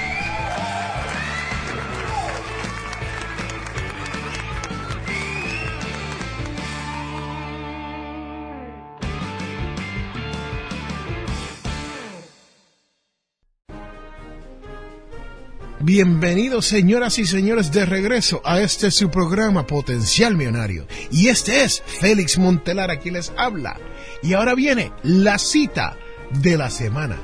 Bienvenidos 15.94 16.68
señoras 16.68 17.20
y 17.20 17.26
señores 17.26 17.70
de 17.74 17.86
regreso 17.86 18.42
a 18.46 18.62
este 18.62 18.92
su 18.92 19.12
programa 19.12 19.68
Potencial 19.68 20.38
Millonario. 20.38 20.88
Y 21.12 21.28
este 21.28 21.66
es 21.66 21.84
Félix 21.86 22.38
Montelar 22.38 22.98
quien 23.02 23.16
les 23.16 23.34
habla. 23.36 23.78
Y 24.24 24.32
ahora 24.32 24.56
viene 24.56 24.94
la 25.04 25.38
cita 25.38 25.98
de 26.30 26.56
la 26.56 26.70
semana. 26.70 27.18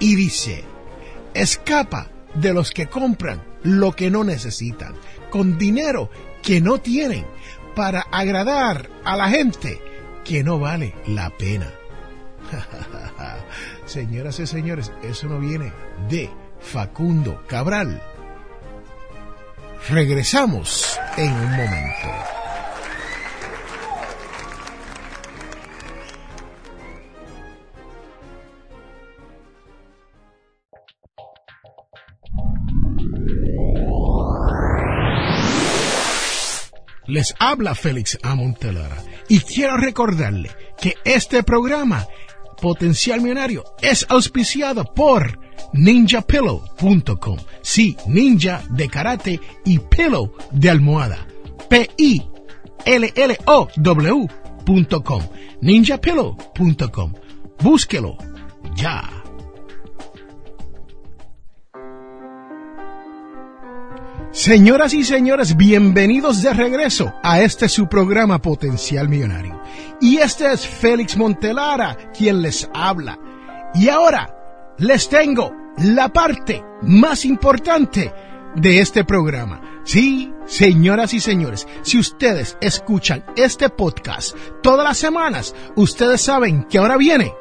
Y 0.00 0.16
dice, 0.16 0.64
escapa 1.32 2.10
de 2.34 2.52
los 2.52 2.72
que 2.72 2.88
compran 2.88 3.42
lo 3.62 3.92
que 3.92 4.10
no 4.10 4.22
necesitan, 4.22 4.94
con 5.30 5.56
dinero 5.56 6.10
que 6.42 6.60
no 6.60 6.76
tienen, 6.76 7.24
para 7.74 8.02
agradar 8.02 8.90
a 9.02 9.16
la 9.16 9.30
gente 9.30 9.80
que 10.26 10.44
no 10.44 10.58
vale 10.58 10.94
la 11.06 11.30
pena. 11.30 11.72
Señoras 13.86 14.38
y 14.40 14.46
señores, 14.46 14.92
eso 15.02 15.26
no 15.26 15.40
viene 15.40 15.72
de 16.10 16.28
Facundo 16.60 17.42
Cabral. 17.46 18.02
Regresamos 19.88 21.00
en 21.16 21.32
un 21.32 21.50
momento. 21.50 22.30
Les 37.06 37.34
habla 37.40 37.74
Félix 37.74 38.16
Amontelara 38.22 39.02
y 39.28 39.40
quiero 39.40 39.76
recordarle 39.76 40.50
que 40.80 40.94
este 41.04 41.42
programa 41.42 42.06
Potencial 42.60 43.20
Millonario 43.20 43.64
es 43.82 44.06
auspiciado 44.08 44.84
por 44.84 45.40
ninjapillow.com. 45.72 47.38
Sí, 47.62 47.96
ninja 48.06 48.62
de 48.70 48.88
karate 48.88 49.40
y 49.64 49.78
pillow 49.78 50.32
de 50.50 50.70
almohada. 50.70 51.26
P-I-L-L-O-W.com. 51.68 52.02
ninjapillow.com. 55.60 57.12
Búsquelo 57.62 58.16
ya. 58.74 59.20
Señoras 64.32 64.94
y 64.94 65.02
señores, 65.02 65.56
bienvenidos 65.56 66.40
de 66.40 66.54
regreso 66.54 67.12
a 67.20 67.40
este 67.40 67.68
su 67.68 67.88
programa 67.88 68.40
Potencial 68.40 69.08
Millonario. 69.08 69.60
Y 70.00 70.18
este 70.18 70.52
es 70.52 70.66
Félix 70.66 71.16
Montelara 71.16 71.96
quien 72.16 72.40
les 72.40 72.70
habla. 72.72 73.18
Y 73.74 73.88
ahora 73.88 74.39
les 74.80 75.10
tengo 75.10 75.54
la 75.76 76.08
parte 76.08 76.64
más 76.82 77.26
importante 77.26 78.12
de 78.56 78.80
este 78.80 79.04
programa. 79.04 79.60
Sí, 79.84 80.32
señoras 80.46 81.12
y 81.12 81.20
señores, 81.20 81.68
si 81.82 81.98
ustedes 81.98 82.56
escuchan 82.62 83.22
este 83.36 83.68
podcast 83.68 84.34
todas 84.62 84.84
las 84.84 84.96
semanas, 84.96 85.54
ustedes 85.76 86.22
saben 86.22 86.64
que 86.64 86.78
ahora 86.78 86.96
viene 86.96 87.34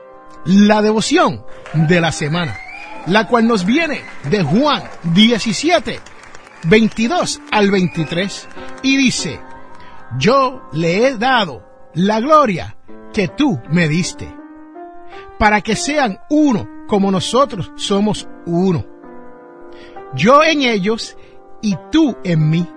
la 0.45 0.81
devoción 0.81 1.45
de 1.73 2.01
la 2.01 2.11
semana, 2.11 2.57
la 3.07 3.25
cual 3.27 3.47
nos 3.47 3.65
viene 3.65 4.01
de 4.29 4.43
Juan 4.43 4.83
17, 5.13 5.99
22 6.63 7.41
al 7.51 7.71
23, 7.71 8.47
y 8.83 8.97
dice, 8.97 9.39
yo 10.17 10.67
le 10.73 11.07
he 11.07 11.17
dado 11.17 11.63
la 11.93 12.19
gloria 12.19 12.75
que 13.13 13.29
tú 13.29 13.61
me 13.69 13.87
diste, 13.87 14.29
para 15.37 15.61
que 15.61 15.77
sean 15.77 16.19
uno 16.29 16.78
como 16.89 17.11
nosotros 17.11 17.71
somos 17.75 18.27
uno. 18.45 18.85
Yo 20.15 20.43
en 20.43 20.63
ellos 20.63 21.15
y 21.61 21.77
tú 21.91 22.17
en 22.23 22.49
mí. 22.49 22.67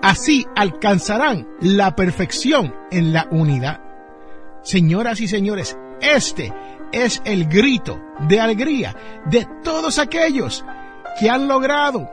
Así 0.00 0.46
alcanzarán 0.54 1.48
la 1.60 1.96
perfección 1.96 2.74
en 2.90 3.12
la 3.12 3.26
unidad. 3.30 3.80
Señoras 4.62 5.20
y 5.20 5.26
señores, 5.26 5.76
este 6.00 6.52
es 6.92 7.20
el 7.24 7.46
grito 7.46 8.00
de 8.28 8.40
alegría 8.40 8.94
de 9.26 9.46
todos 9.64 9.98
aquellos 9.98 10.64
que 11.18 11.28
han 11.28 11.48
logrado 11.48 12.08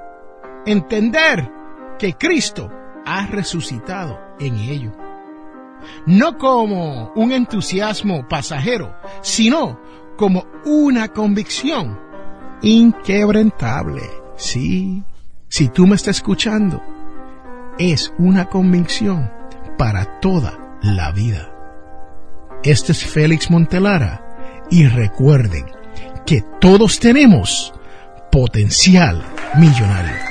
entender 0.66 1.52
que 2.00 2.14
Cristo 2.14 2.72
ha 3.06 3.28
resucitado 3.28 4.20
en 4.40 4.56
ellos. 4.56 4.94
No 6.06 6.38
como 6.38 7.12
un 7.16 7.32
entusiasmo 7.32 8.28
pasajero, 8.28 8.96
sino 9.22 9.80
como 10.18 10.46
una 10.66 11.10
convicción 11.10 12.00
inquebrantable. 12.62 14.04
Sí, 14.36 15.04
si 15.48 15.70
tú 15.70 15.88
me 15.88 15.96
estás 15.96 16.18
escuchando, 16.18 16.82
es 17.78 18.14
una 18.18 18.46
convicción 18.46 19.32
para 19.78 20.20
toda 20.20 20.78
la 20.82 21.12
vida. 21.12 21.52
Este 22.64 22.92
es 22.92 23.06
Félix 23.06 23.50
Montelara 23.50 24.68
y 24.70 24.86
recuerden 24.88 25.66
que 26.26 26.44
todos 26.60 27.00
tenemos 27.00 27.74
potencial 28.32 29.24
millonario. 29.58 30.31